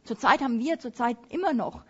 [0.06, 1.84] Zurzeit haben wir zurzeit immer noch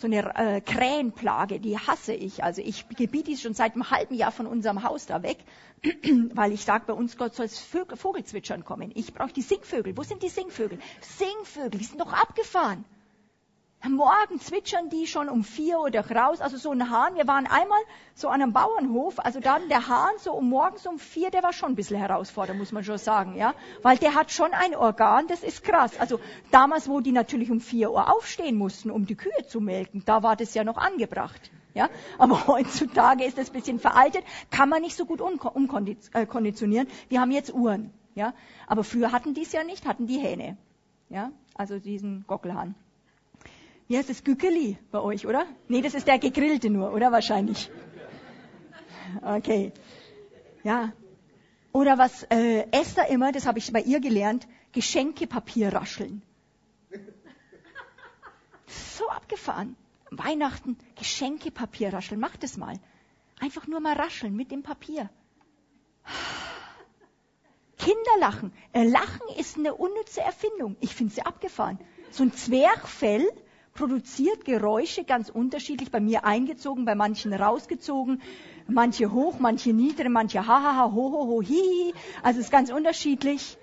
[0.00, 2.42] so eine äh, Krähenplage, die hasse ich.
[2.42, 5.38] Also ich gebiete die schon seit einem halben Jahr von unserem Haus da weg,
[6.34, 8.90] weil ich sage, bei uns Gott soll Vogelzwitschern kommen.
[8.94, 9.96] Ich brauche die Singvögel.
[9.96, 10.78] Wo sind die Singvögel?
[11.00, 12.84] Singvögel, die sind doch abgefahren.
[13.88, 17.14] Morgen zwitschern die schon um vier oder raus, also so ein Hahn.
[17.14, 17.80] Wir waren einmal
[18.14, 21.54] so an einem Bauernhof, also dann der Hahn so um morgens um vier, der war
[21.54, 23.54] schon ein bisschen herausfordernd, muss man schon sagen, ja.
[23.82, 25.98] Weil der hat schon ein Organ, das ist krass.
[25.98, 26.20] Also
[26.50, 30.22] damals, wo die natürlich um vier Uhr aufstehen mussten, um die Kühe zu melken, da
[30.22, 31.50] war das ja noch angebracht.
[31.72, 36.86] Ja, aber heutzutage ist das ein bisschen veraltet, kann man nicht so gut umkonditionieren.
[37.08, 38.34] Wir haben jetzt Uhren, ja.
[38.66, 40.58] Aber früher hatten die es ja nicht, hatten die Hähne,
[41.08, 41.30] ja.
[41.54, 42.74] Also diesen Gockelhahn.
[43.90, 44.22] Wie heißt das?
[44.22, 45.46] Gückeli bei euch, oder?
[45.66, 47.10] Nee, das ist der gegrillte nur, oder?
[47.10, 47.72] Wahrscheinlich.
[49.20, 49.72] Okay.
[50.62, 50.92] Ja.
[51.72, 56.22] Oder was äh, Esther immer, das habe ich bei ihr gelernt, Geschenkepapier rascheln.
[58.68, 59.74] So abgefahren.
[60.12, 62.20] Weihnachten, Geschenkepapier rascheln.
[62.20, 62.74] Macht es mal.
[63.40, 65.10] Einfach nur mal rascheln mit dem Papier.
[67.76, 68.52] Kinder lachen.
[68.72, 70.76] Äh, lachen ist eine unnütze Erfindung.
[70.78, 71.80] Ich finde sie abgefahren.
[72.12, 73.26] So ein Zwerchfell
[73.80, 78.20] produziert Geräusche ganz unterschiedlich, bei mir eingezogen, bei manchen rausgezogen,
[78.68, 83.56] manche hoch, manche niedrig, manche hahaha, ho, ho, ho, hi, also es ist ganz unterschiedlich.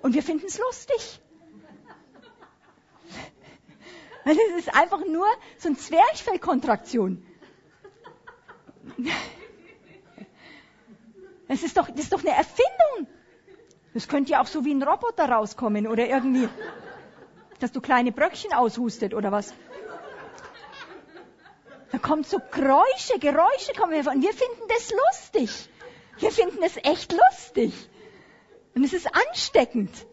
[0.00, 1.20] Und wir finden es lustig.
[4.24, 5.26] Weil es ist einfach nur
[5.58, 7.22] so ein Zwerchfellkontraktion.
[11.48, 13.12] Es ist doch, das ist doch eine Erfindung.
[13.92, 16.48] Das könnte ja auch so wie ein Roboter rauskommen oder irgendwie
[17.64, 19.54] dass du kleine Bröckchen aushustet oder was?
[21.92, 24.12] Da kommt so Geräusche, Geräusche kommen hervor.
[24.12, 25.70] Und wir finden das lustig.
[26.18, 27.72] Wir finden es echt lustig.
[28.74, 30.06] Und es ist ansteckend.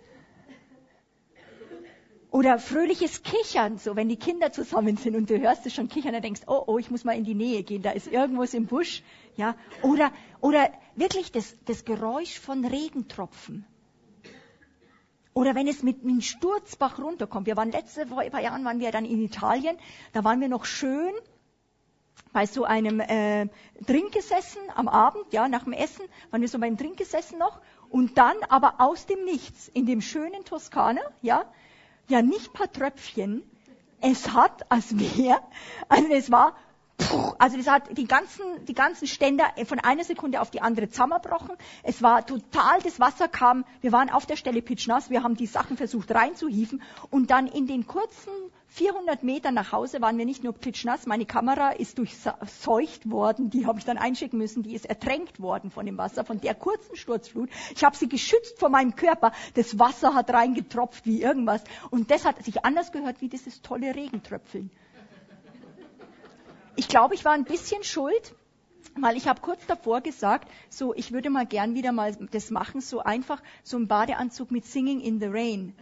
[2.29, 6.13] Oder fröhliches Kichern, so wenn die Kinder zusammen sind und du hörst es schon kichern,
[6.13, 8.67] dann denkst, oh, oh, ich muss mal in die Nähe gehen, da ist irgendwas im
[8.67, 9.03] Busch,
[9.35, 9.57] ja.
[9.81, 13.65] Oder, oder wirklich das, das Geräusch von Regentropfen.
[15.33, 17.47] Oder wenn es mit einem Sturzbach runterkommt.
[17.47, 19.77] Wir waren letzte vor ein paar Jahren waren wir dann in Italien.
[20.13, 21.13] Da waren wir noch schön
[22.33, 23.47] bei so einem äh,
[23.85, 27.61] Drink gesessen am Abend, ja, nach dem Essen waren wir so beim Drink gesessen noch.
[27.89, 31.45] Und dann aber aus dem Nichts, in dem schönen Toskana, ja,
[32.07, 33.43] ja, nicht paar Tröpfchen.
[33.99, 35.41] Es hat, als wäre,
[35.89, 36.55] also es war
[37.39, 41.51] also das hat die ganzen, die ganzen Ständer von einer Sekunde auf die andere zusammenbrochen.
[41.83, 45.47] Es war total, das Wasser kam, wir waren auf der Stelle pitschnass, wir haben die
[45.47, 48.29] Sachen versucht reinzuhieven und dann in den kurzen
[48.73, 53.65] 400 Meter nach Hause waren wir nicht nur pitschnass, meine Kamera ist durchseucht worden, die
[53.65, 56.95] habe ich dann einschicken müssen, die ist ertränkt worden von dem Wasser, von der kurzen
[56.95, 57.49] Sturzflut.
[57.75, 62.23] Ich habe sie geschützt vor meinem Körper, das Wasser hat reingetropft wie irgendwas und das
[62.23, 64.71] hat sich anders gehört wie dieses tolle Regentröpfeln.
[66.81, 68.33] Ich glaube, ich war ein bisschen schuld,
[68.99, 72.81] weil ich habe kurz davor gesagt, so ich würde mal gern wieder mal das machen,
[72.81, 75.75] so einfach so ein Badeanzug mit Singing in the Rain.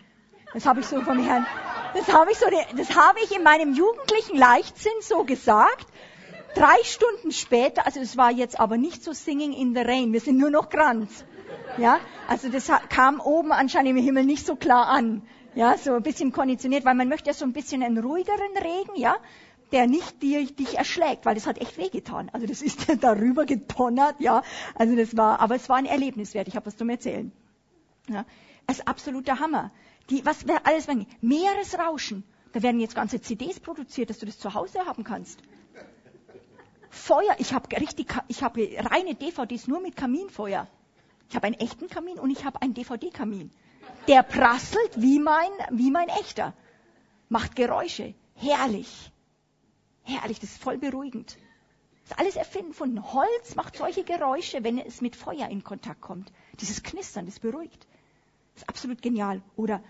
[0.53, 1.47] Das habe ich so vom Herrn,
[1.93, 5.87] das habe ich so, das habe ich in meinem jugendlichen Leichtsinn so gesagt.
[6.53, 10.19] Drei Stunden später, also es war jetzt aber nicht so Singing in the Rain, wir
[10.19, 11.23] sind nur noch Kranz.
[11.77, 15.21] Ja, also das kam oben anscheinend im Himmel nicht so klar an.
[15.55, 18.95] Ja, so ein bisschen konditioniert, weil man möchte ja so ein bisschen einen ruhigeren Regen,
[18.95, 19.15] ja,
[19.71, 22.29] der nicht dir, dich erschlägt, weil das hat echt wehgetan.
[22.33, 24.43] Also das ist darüber getonnert, ja.
[24.75, 26.47] Also das war, aber es war ein Erlebnis wert.
[26.47, 27.31] Ich habe was zum Erzählen.
[28.07, 28.25] Ja,
[28.67, 29.71] es ist absoluter Hammer
[30.09, 30.87] die, was alles,
[31.21, 32.23] Meeresrauschen.
[32.51, 35.39] Da werden jetzt ganze CDs produziert, dass du das zu Hause haben kannst.
[36.89, 40.67] Feuer, ich habe richtig, ich habe reine DVDs nur mit Kaminfeuer.
[41.29, 43.51] Ich habe einen echten Kamin und ich habe einen DVD-Kamin.
[44.07, 46.53] Der prasselt wie mein, wie mein echter.
[47.29, 48.15] Macht Geräusche.
[48.33, 49.11] Herrlich.
[50.09, 51.37] Herrlich, das ist voll beruhigend.
[52.03, 56.01] Das ist alles Erfinden von Holz macht solche Geräusche, wenn es mit Feuer in Kontakt
[56.01, 56.31] kommt.
[56.59, 57.87] Dieses Knistern, das beruhigt.
[58.53, 59.41] Das ist absolut genial.
[59.55, 59.83] Oder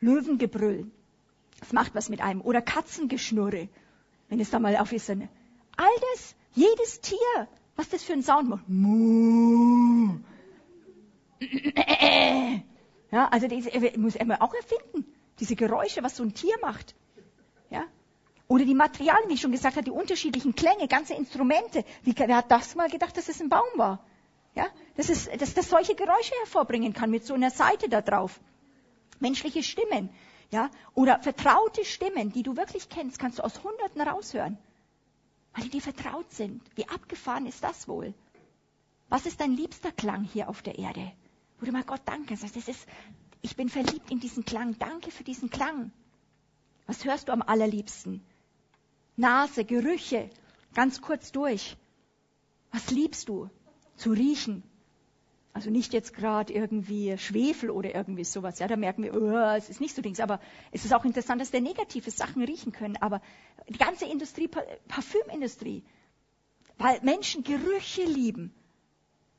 [0.00, 0.90] Löwengebrüll.
[1.60, 2.42] Das macht was mit einem.
[2.42, 3.68] Oder Katzengeschnurre,
[4.28, 5.08] wenn es da mal auf ist.
[5.10, 5.18] All
[6.12, 8.64] das, jedes Tier, was das für einen Sound macht.
[13.12, 13.66] Ja, also das
[13.98, 15.04] muss er auch erfinden.
[15.38, 16.94] Diese Geräusche, was so ein Tier macht.
[18.52, 21.84] Oder die Materialien, wie ich schon gesagt habe, die unterschiedlichen Klänge, ganze Instrumente.
[22.02, 24.04] Wie, wer hat das mal gedacht, dass es ein Baum war?
[24.54, 24.66] Ja?
[24.96, 28.38] Dass, es, dass das solche Geräusche hervorbringen kann mit so einer Seite da drauf
[29.20, 30.10] menschliche Stimmen,
[30.50, 34.58] ja, oder vertraute Stimmen, die du wirklich kennst, kannst du aus Hunderten raushören,
[35.54, 36.60] weil die dir vertraut sind.
[36.74, 38.12] Wie abgefahren ist das wohl?
[39.08, 41.10] Was ist dein liebster Klang hier auf der Erde?
[41.58, 42.86] Wo du mal Gott danken sagst, das ist,
[43.40, 44.78] ich bin verliebt in diesen Klang.
[44.78, 45.90] Danke für diesen Klang.
[46.86, 48.22] Was hörst du am allerliebsten?
[49.16, 50.30] Nase, Gerüche,
[50.74, 51.76] ganz kurz durch.
[52.70, 53.50] Was liebst du?
[53.96, 54.62] Zu riechen,
[55.54, 58.58] also nicht jetzt gerade irgendwie Schwefel oder irgendwie sowas.
[58.58, 60.20] Ja, da merken wir, oh, es ist nicht so Dings.
[60.20, 60.40] Aber
[60.70, 62.96] es ist auch interessant, dass wir negative Sachen riechen können.
[62.96, 63.20] Aber
[63.68, 64.48] die ganze Industrie,
[64.88, 65.84] Parfümindustrie,
[66.78, 68.54] weil Menschen Gerüche lieben.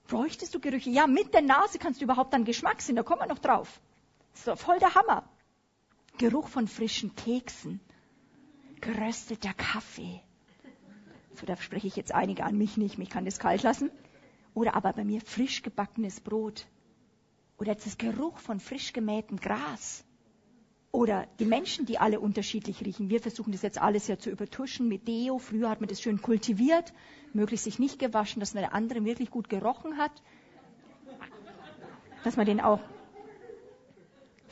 [0.08, 0.92] Bräuchtest du Gerüche?
[0.92, 2.96] Ja, mit der Nase kannst du überhaupt dann Geschmack sehen.
[2.96, 3.82] Da kommen wir noch drauf.
[4.34, 5.28] So voll der Hammer.
[6.20, 7.80] Geruch von frischen Keksen,
[8.84, 10.22] gerösteter Kaffee.
[11.36, 13.90] So, da spreche ich jetzt einige an, mich nicht, mich kann das kalt lassen.
[14.54, 16.68] Oder aber bei mir frisch gebackenes Brot.
[17.58, 20.06] Oder das Geruch von frisch gemähtem Gras.
[20.92, 23.10] Oder die Menschen, die alle unterschiedlich riechen.
[23.10, 25.40] Wir versuchen das jetzt alles ja zu übertuschen mit Deo.
[25.40, 26.94] Früher hat man das schön kultiviert,
[27.34, 30.12] möglichst sich nicht gewaschen, dass der andere wirklich gut gerochen hat.
[32.24, 32.80] Dass man den auch.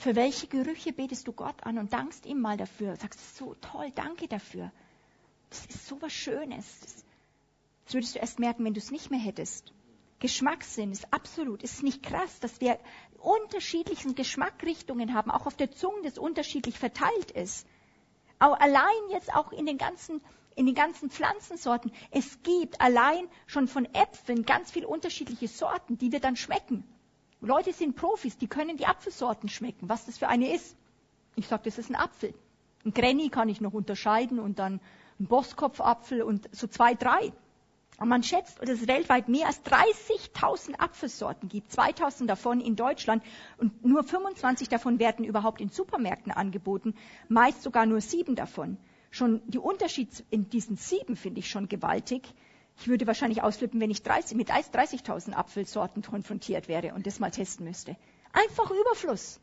[0.02, 2.96] Für welche Gerüche betest du Gott an und dankst ihm mal dafür?
[2.96, 4.72] Sagst so toll, danke dafür.
[5.52, 7.06] Das ist so was Schönes.
[7.86, 9.76] Das würdest du erst merken, wenn du es nicht mehr hättest.
[10.18, 12.80] Geschmackssinn ist absolut, ist nicht krass, dass wir
[13.20, 17.68] unterschiedlichen Geschmackrichtungen haben, auch auf der Zunge das unterschiedlich verteilt ist.
[18.40, 20.20] Aber allein jetzt auch in den ganzen
[20.56, 21.92] in den ganzen Pflanzensorten.
[22.10, 26.88] Es gibt allein schon von Äpfeln ganz viele unterschiedliche Sorten, die wir dann schmecken.
[27.42, 30.76] Leute sind Profis, die können die Apfelsorten schmecken, was das für eine ist.
[31.36, 32.34] Ich sage, das ist ein Apfel.
[32.86, 34.80] Ein Granny kann ich noch unterscheiden und dann
[35.20, 37.34] ein Bosskopfapfel und so zwei, drei.
[37.98, 43.24] Und man schätzt, dass es weltweit mehr als 30.000 Apfelsorten gibt, 2.000 davon in Deutschland
[43.58, 46.96] und nur 25 davon werden überhaupt in Supermärkten angeboten,
[47.28, 48.78] meist sogar nur sieben davon.
[49.12, 52.34] Schon die Unterschied in diesen sieben finde ich schon gewaltig.
[52.78, 57.32] Ich würde wahrscheinlich ausflippen, wenn ich 30, mit 30.000 Apfelsorten konfrontiert wäre und das mal
[57.32, 57.96] testen müsste.
[58.34, 59.40] Einfach Überfluss.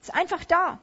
[0.00, 0.80] Ist einfach da.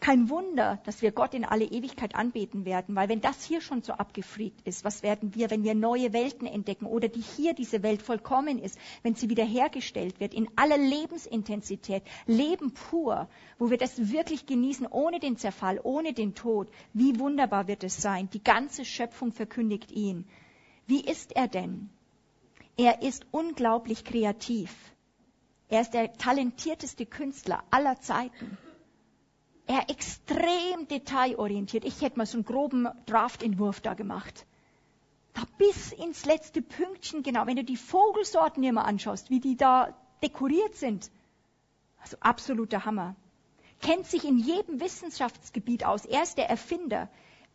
[0.00, 3.80] Kein Wunder, dass wir Gott in alle Ewigkeit anbeten werden, weil wenn das hier schon
[3.80, 7.82] so abgefriegt ist, was werden wir, wenn wir neue Welten entdecken oder die hier diese
[7.82, 14.12] Welt vollkommen ist, wenn sie wiederhergestellt wird in aller Lebensintensität, Leben pur, wo wir das
[14.12, 16.68] wirklich genießen, ohne den Zerfall, ohne den Tod.
[16.92, 18.28] Wie wunderbar wird es sein.
[18.30, 20.26] Die ganze Schöpfung verkündigt ihn.
[20.86, 21.90] Wie ist er denn?
[22.76, 24.74] Er ist unglaublich kreativ.
[25.68, 28.58] Er ist der talentierteste Künstler aller Zeiten
[29.66, 31.84] er extrem detailorientiert.
[31.84, 34.46] Ich hätte mal so einen groben Draftentwurf da gemacht.
[35.32, 37.46] Da bis ins letzte Pünktchen, genau.
[37.46, 41.10] Wenn du die Vogelsorten hier mal anschaust, wie die da dekoriert sind.
[42.00, 43.16] Also absoluter Hammer.
[43.80, 46.04] Kennt sich in jedem Wissenschaftsgebiet aus.
[46.04, 47.08] Er ist der Erfinder.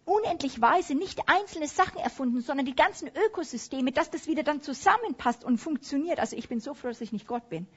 [0.05, 5.43] Unendlich weise, nicht einzelne Sachen erfunden, sondern die ganzen Ökosysteme, dass das wieder dann zusammenpasst
[5.43, 6.19] und funktioniert.
[6.19, 7.67] Also ich bin so froh, dass ich nicht Gott bin.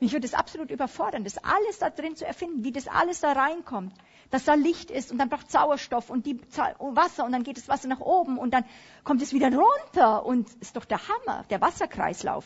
[0.00, 3.32] Mich würde es absolut überfordern, das alles da drin zu erfinden, wie das alles da
[3.32, 3.92] reinkommt.
[4.30, 6.40] Dass da Licht ist und dann braucht Sauerstoff und, die,
[6.78, 8.64] und Wasser und dann geht das Wasser nach oben und dann
[9.04, 12.44] kommt es wieder runter und ist doch der Hammer, der Wasserkreislauf.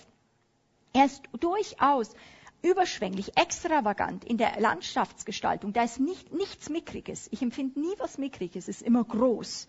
[0.93, 2.15] Er ist durchaus
[2.63, 5.73] überschwänglich, extravagant in der Landschaftsgestaltung.
[5.73, 7.29] Da ist nicht, nichts Mickriges.
[7.31, 8.69] Ich empfinde nie was Mickriges.
[8.69, 9.69] Es ist immer groß.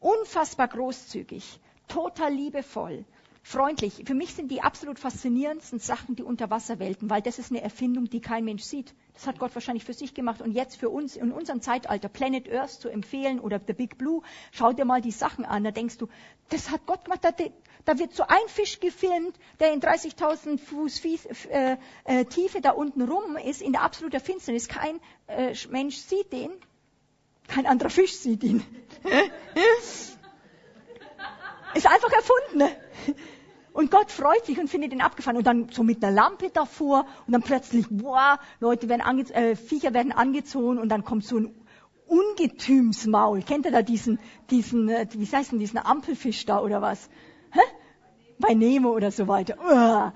[0.00, 1.60] Unfassbar großzügig.
[1.88, 3.04] Total liebevoll
[3.42, 4.02] freundlich.
[4.06, 8.20] Für mich sind die absolut faszinierendsten Sachen die Unterwasserwelten, weil das ist eine Erfindung, die
[8.20, 8.94] kein Mensch sieht.
[9.14, 12.50] Das hat Gott wahrscheinlich für sich gemacht und jetzt für uns in unserem Zeitalter Planet
[12.52, 14.22] Earth zu empfehlen oder The Big Blue,
[14.52, 16.08] schau dir mal die Sachen an, da denkst du,
[16.50, 17.24] das hat Gott gemacht,
[17.84, 22.70] da, wird so ein Fisch gefilmt, der in 30.000 Fuß Fies, äh, äh, Tiefe da
[22.72, 24.68] unten rum ist, in der absoluten Finsternis.
[24.68, 26.50] Kein äh, Mensch sieht den,
[27.48, 28.64] kein anderer Fisch sieht ihn.
[31.74, 32.68] ist einfach erfunden.
[33.72, 35.36] Und Gott freut sich und findet ihn abgefahren.
[35.36, 39.54] Und dann so mit einer Lampe davor und dann plötzlich, boah, Leute werden ange äh,
[39.54, 41.54] Viecher werden angezogen und dann kommt so ein
[42.06, 43.42] Ungetümsmaul.
[43.42, 44.18] Kennt ihr da diesen,
[44.50, 47.08] diesen, äh, wie heißt denn diesen Ampelfisch da oder was?
[47.52, 47.60] Hä?
[48.38, 49.58] Bei Nemo oder so weiter.
[49.58, 50.14] Uah.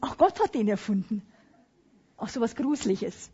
[0.00, 1.22] Auch Gott hat den erfunden.
[2.16, 3.30] Auch so was Gruseliges.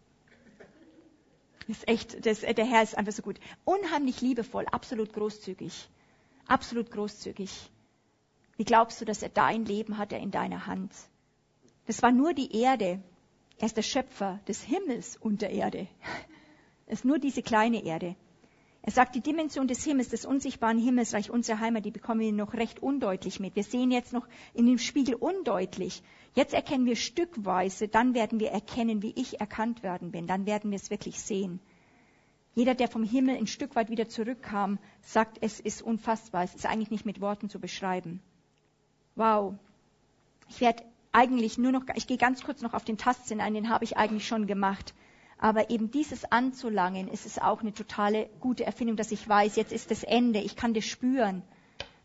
[1.69, 3.39] Das ist echt, das, der Herr ist einfach so gut.
[3.65, 5.89] Unheimlich liebevoll, absolut großzügig.
[6.49, 7.71] Absolut großzügig.
[8.57, 10.93] Wie glaubst du, dass er dein Leben hat er in deiner Hand?
[11.87, 13.01] Das war nur die Erde.
[13.59, 15.87] Er ist der Schöpfer des Himmels und der Erde.
[16.87, 18.17] Es ist nur diese kleine Erde.
[18.85, 22.53] Er sagt, die Dimension des Himmels, des unsichtbaren Himmelsreich, unsere Heimat, die bekommen wir noch
[22.53, 23.55] recht undeutlich mit.
[23.55, 26.03] Wir sehen jetzt noch in dem Spiegel undeutlich.
[26.35, 30.26] Jetzt erkennen wir stückweise, dann werden wir erkennen, wie ich erkannt werden bin.
[30.26, 31.61] Dann werden wir es wirklich sehen.
[32.55, 36.43] Jeder, der vom Himmel ein Stück weit wieder zurückkam, sagt, es ist unfassbar.
[36.43, 38.20] Es ist eigentlich nicht mit Worten zu beschreiben.
[39.14, 39.55] Wow.
[40.49, 43.68] Ich werde eigentlich nur noch, ich gehe ganz kurz noch auf den Tastsinn ein, den
[43.68, 44.93] habe ich eigentlich schon gemacht.
[45.43, 49.72] Aber eben dieses Anzulangen ist es auch eine totale gute Erfindung, dass ich weiß, jetzt
[49.72, 51.43] ist das Ende, ich kann das spüren.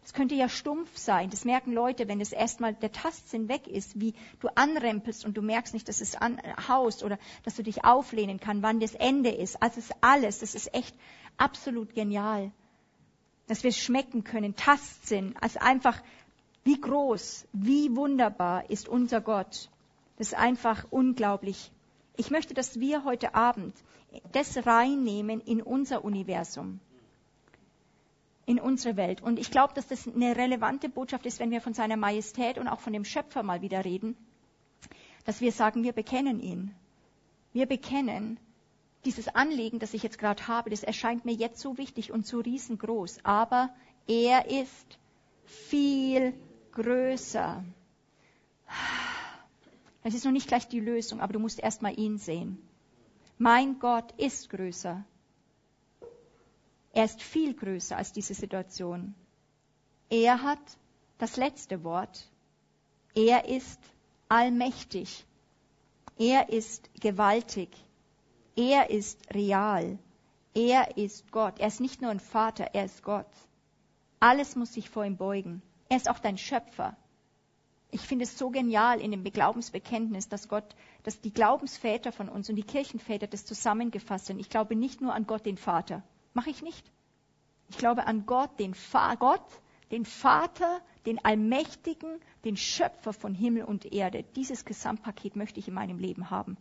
[0.01, 1.29] Das könnte ja stumpf sein.
[1.29, 5.43] Das merken Leute, wenn es erstmal der Tastsinn weg ist, wie du anrempelst und du
[5.43, 9.29] merkst nicht, dass es an, haust oder dass du dich auflehnen kann, wann das Ende
[9.29, 9.61] ist.
[9.61, 10.95] Also es ist alles, das ist echt
[11.37, 12.51] absolut genial.
[13.45, 16.01] Dass wir es schmecken können, Tastsinn, also einfach
[16.63, 19.69] wie groß, wie wunderbar ist unser Gott.
[20.17, 21.71] Das ist einfach unglaublich.
[22.19, 23.75] Ich möchte, dass wir heute Abend
[24.31, 26.79] das reinnehmen in unser Universum,
[28.47, 29.21] in unsere Welt.
[29.21, 32.67] Und ich glaube, dass das eine relevante Botschaft ist, wenn wir von seiner Majestät und
[32.67, 34.17] auch von dem Schöpfer mal wieder reden,
[35.25, 36.73] dass wir sagen, wir bekennen ihn.
[37.53, 38.39] Wir bekennen
[39.05, 42.39] dieses Anliegen, das ich jetzt gerade habe, das erscheint mir jetzt so wichtig und so
[42.39, 43.19] riesengroß.
[43.23, 43.69] Aber
[44.07, 44.97] er ist
[45.45, 46.33] viel
[46.71, 47.63] größer.
[50.07, 52.65] Das ist noch nicht gleich die Lösung, aber du musst erstmal ihn sehen.
[53.37, 55.03] Mein Gott ist größer.
[56.93, 59.15] Er ist viel größer als diese Situation.
[60.09, 60.61] Er hat
[61.17, 62.25] das letzte Wort.
[63.15, 63.81] Er ist
[64.29, 65.25] allmächtig.
[66.17, 67.67] Er ist gewaltig.
[68.55, 69.99] Er ist real.
[70.53, 71.59] Er ist Gott.
[71.59, 73.27] Er ist nicht nur ein Vater, er ist Gott.
[74.21, 75.61] Alles muss sich vor ihm beugen.
[75.89, 76.95] Er ist auch dein Schöpfer.
[77.89, 82.49] Ich finde es so genial in dem Glaubensbekenntnis, dass Gott, dass die Glaubensväter von uns
[82.49, 84.39] und die Kirchenväter das zusammengefasst sind.
[84.39, 86.03] Ich glaube nicht nur an Gott, den Vater.
[86.33, 86.91] Mache ich nicht.
[87.69, 89.45] Ich glaube an Gott, den Fa Gott,
[89.91, 94.23] den Vater, den Allmächtigen, den Schöpfer von Himmel und Erde.
[94.35, 96.57] Dieses Gesamtpaket möchte ich in meinem Leben haben.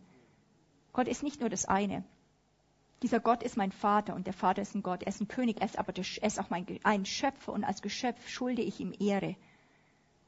[0.93, 2.05] Gott ist nicht nur das eine.
[3.03, 5.03] Dieser Gott ist mein Vater und der Vater ist ein Gott.
[5.03, 7.63] Er ist ein König, er ist aber der, er ist auch mein, ein Schöpfer und
[7.63, 9.35] als Geschöpf schulde ich ihm Ehre.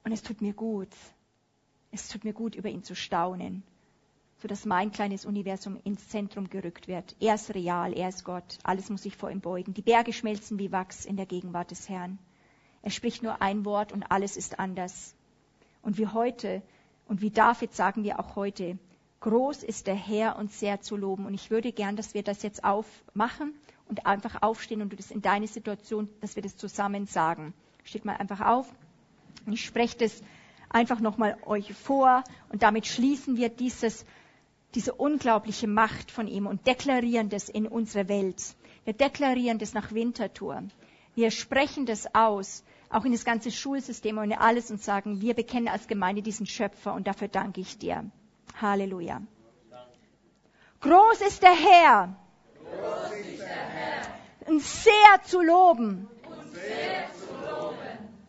[0.10, 0.89] Und es tut mir gut.
[1.91, 3.62] Es tut mir gut, über ihn zu staunen,
[4.41, 7.16] sodass mein kleines Universum ins Zentrum gerückt wird.
[7.20, 8.57] Er ist real, er ist Gott.
[8.64, 9.76] Alles muss sich vor ihm beugen.
[9.76, 12.18] Die Berge schmelzen wie Wachs in der Gegenwart des Herrn.
[12.82, 15.14] Er spricht nur ein Wort und alles ist anders.
[15.84, 16.64] Und wie heute
[17.07, 18.80] und wie David sagen wir auch heute,
[19.20, 21.28] Groß ist der Herr und sehr zu loben.
[21.28, 23.53] Und ich würde gern, dass wir das jetzt aufmachen
[23.88, 27.53] und einfach aufstehen und du das in deine Situation, dass wir das zusammen sagen.
[27.84, 28.74] Steht mal einfach auf.
[29.45, 30.21] Und ich spreche das
[30.69, 34.05] einfach nochmal euch vor und damit schließen wir dieses,
[34.75, 38.55] diese unglaubliche Macht von ihm und deklarieren das in unsere Welt.
[38.86, 40.63] Wir deklarieren das nach Winterthur.
[41.15, 45.34] Wir sprechen das aus, auch in das ganze Schulsystem und in alles und sagen, wir
[45.34, 48.09] bekennen als Gemeinde diesen Schöpfer und dafür danke ich dir.
[48.61, 49.21] Halleluja.
[50.82, 52.15] Groß ist der Herr.
[54.45, 56.07] Und sehr zu loben.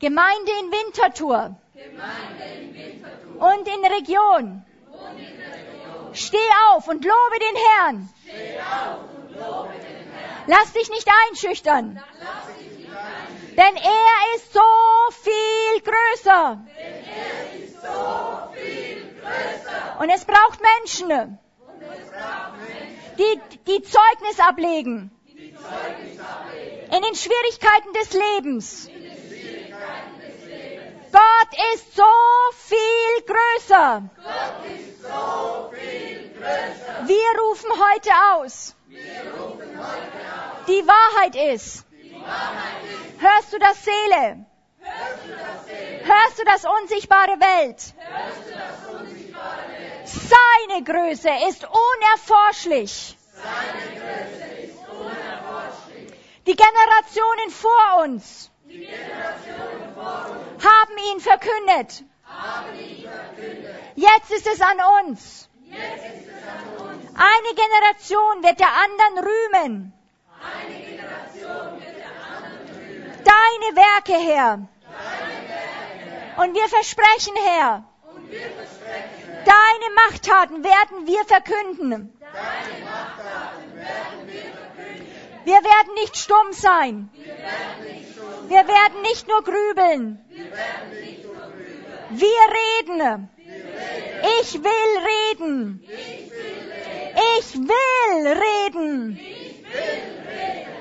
[0.00, 1.56] Gemeinde in Winterthur.
[3.38, 4.64] Und in Region.
[6.14, 6.38] Steh
[6.70, 8.08] auf und lobe den Herrn.
[10.46, 12.02] Lass dich nicht einschüchtern.
[13.50, 14.60] Denn er ist so
[15.22, 16.58] viel größer.
[19.98, 21.38] Und es braucht Menschen,
[23.18, 25.10] die, die Zeugnis ablegen.
[26.96, 28.90] In den Schwierigkeiten des Lebens.
[31.12, 32.02] Gott ist so
[32.56, 34.02] viel größer.
[37.06, 38.74] Wir rufen heute aus.
[40.68, 41.84] Die Wahrheit ist.
[43.18, 44.46] Hörst du das Seele?
[46.04, 47.94] Hörst du das unsichtbare Welt?
[50.04, 53.16] Seine Größe ist unerforschlich.
[56.46, 58.50] Die Generationen vor uns
[60.62, 62.04] haben ihn verkündet.
[63.96, 65.48] Jetzt ist es an uns.
[67.14, 69.92] Eine Generation wird der anderen rühmen.
[73.24, 74.68] Deine Werke, Herr.
[76.36, 77.84] Und wir versprechen, Herr,
[79.44, 82.16] deine Machttaten werden wir verkünden.
[84.26, 84.59] Wir
[85.46, 87.10] werden nicht stumm sein.
[88.48, 90.18] Wir werden nicht nur grübeln.
[92.10, 93.28] Wir reden.
[94.40, 95.84] Ich will reden.
[97.38, 99.20] Ich will reden.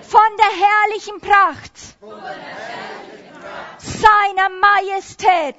[0.01, 1.73] Von der herrlichen Pracht
[3.77, 5.55] seiner Majestät.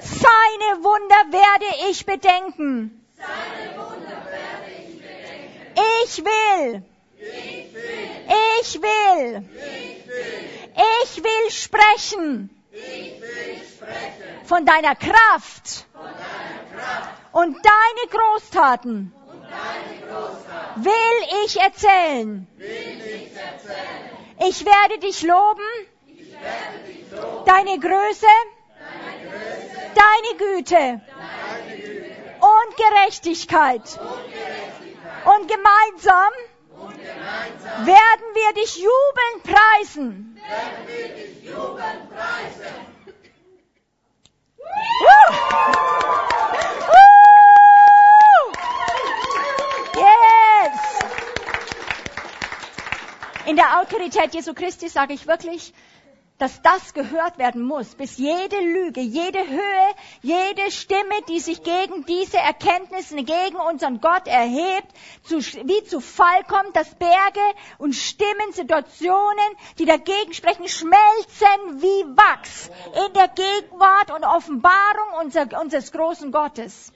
[0.00, 3.06] Seine Wunder werde ich bedenken.
[6.04, 6.82] Ich will.
[7.20, 9.48] Ich will.
[11.02, 12.50] Ich will sprechen.
[14.44, 15.86] Von deiner Kraft.
[17.32, 19.12] Und deine Großtaten.
[20.76, 22.46] Will ich erzählen.
[24.48, 25.68] Ich werde dich loben.
[27.44, 28.26] Deine Größe.
[29.94, 31.00] Deine Güte.
[32.40, 34.00] Und Gerechtigkeit.
[35.24, 36.32] Und gemeinsam
[37.84, 40.36] werden wir dich jubeln preisen.
[53.46, 55.74] In der Autorität Jesu Christi sage ich wirklich,
[56.40, 62.06] dass das gehört werden muss, bis jede Lüge, jede Höhe, jede Stimme, die sich gegen
[62.06, 64.88] diese Erkenntnisse, gegen unseren Gott erhebt,
[65.22, 67.40] zu, wie zu Fall kommt, dass Berge
[67.78, 72.70] und Stimmen, Situationen, die dagegen sprechen, schmelzen wie Wachs
[73.06, 76.90] in der Gegenwart und Offenbarung unser, unseres großen Gottes.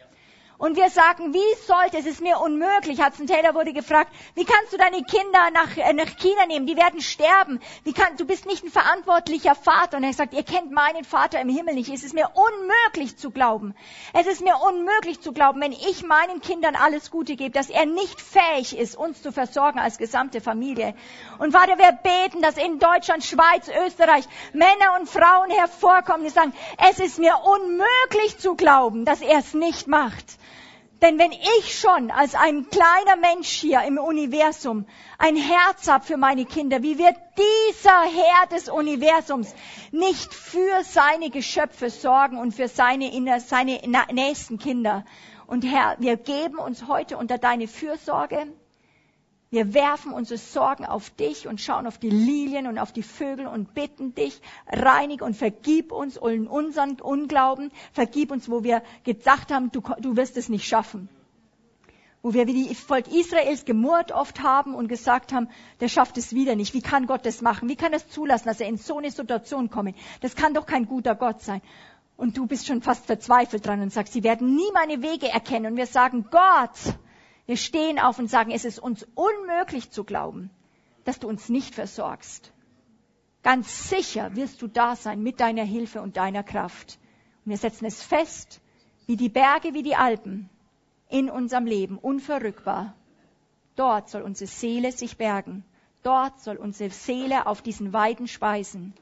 [0.56, 3.02] Und wir sagen, wie sollte, es ist mir unmöglich.
[3.02, 6.66] Hudson Taylor wurde gefragt, wie kannst du deine Kinder nach, äh, nach China nehmen?
[6.66, 7.60] Die werden sterben.
[7.82, 9.96] Wie kann, du bist nicht ein verantwortlicher Vater.
[9.96, 11.92] Und er sagt, ihr kennt meinen Vater im Himmel nicht.
[11.92, 13.74] Es ist mir unmöglich zu glauben.
[14.12, 17.86] Es ist mir unmöglich zu glauben, wenn ich meinen Kindern alles Gute gebe, dass er
[17.86, 20.94] nicht fähig ist, uns zu versorgen als gesamte Familie.
[21.38, 26.52] Und Vater, wir beten, dass in Deutschland, Schweiz, Österreich Männer und Frauen hervorkommen, die sagen,
[26.90, 30.38] es ist mir unmöglich zu glauben, dass er es nicht macht.
[31.02, 34.86] Denn wenn ich schon als ein kleiner Mensch hier im Universum
[35.18, 39.54] ein Herz habe für meine Kinder, wie wird dieser Herr des Universums
[39.90, 43.80] nicht für seine Geschöpfe sorgen und für seine, seine
[44.12, 45.04] nächsten Kinder?
[45.46, 48.46] Und Herr, wir geben uns heute unter deine Fürsorge.
[49.54, 53.46] Wir werfen unsere Sorgen auf dich und schauen auf die Lilien und auf die Vögel
[53.46, 59.70] und bitten dich, reinig und vergib uns unseren Unglauben, vergib uns, wo wir gedacht haben,
[59.70, 61.08] du, du wirst es nicht schaffen.
[62.20, 65.48] Wo wir wie die Volk Israels gemurrt oft haben und gesagt haben,
[65.78, 66.74] der schafft es wieder nicht.
[66.74, 67.68] Wie kann Gott das machen?
[67.68, 69.94] Wie kann er es zulassen, dass er in so eine Situation kommt?
[70.20, 71.62] Das kann doch kein guter Gott sein.
[72.16, 75.66] Und du bist schon fast verzweifelt dran und sagst, sie werden nie meine Wege erkennen.
[75.66, 76.96] Und wir sagen, Gott,
[77.46, 80.50] wir stehen auf und sagen, es ist uns unmöglich zu glauben,
[81.04, 82.52] dass du uns nicht versorgst.
[83.42, 86.98] Ganz sicher wirst du da sein mit deiner Hilfe und deiner Kraft.
[87.44, 88.60] Und wir setzen es fest,
[89.06, 90.48] wie die Berge, wie die Alpen
[91.10, 92.94] in unserem Leben, unverrückbar.
[93.76, 95.64] Dort soll unsere Seele sich bergen.
[96.02, 98.94] Dort soll unsere Seele auf diesen Weiden speisen.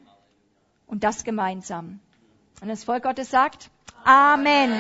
[0.86, 2.01] Und das gemeinsam.
[2.61, 3.70] Und das Volk Gottes sagt,
[4.05, 4.74] Amen.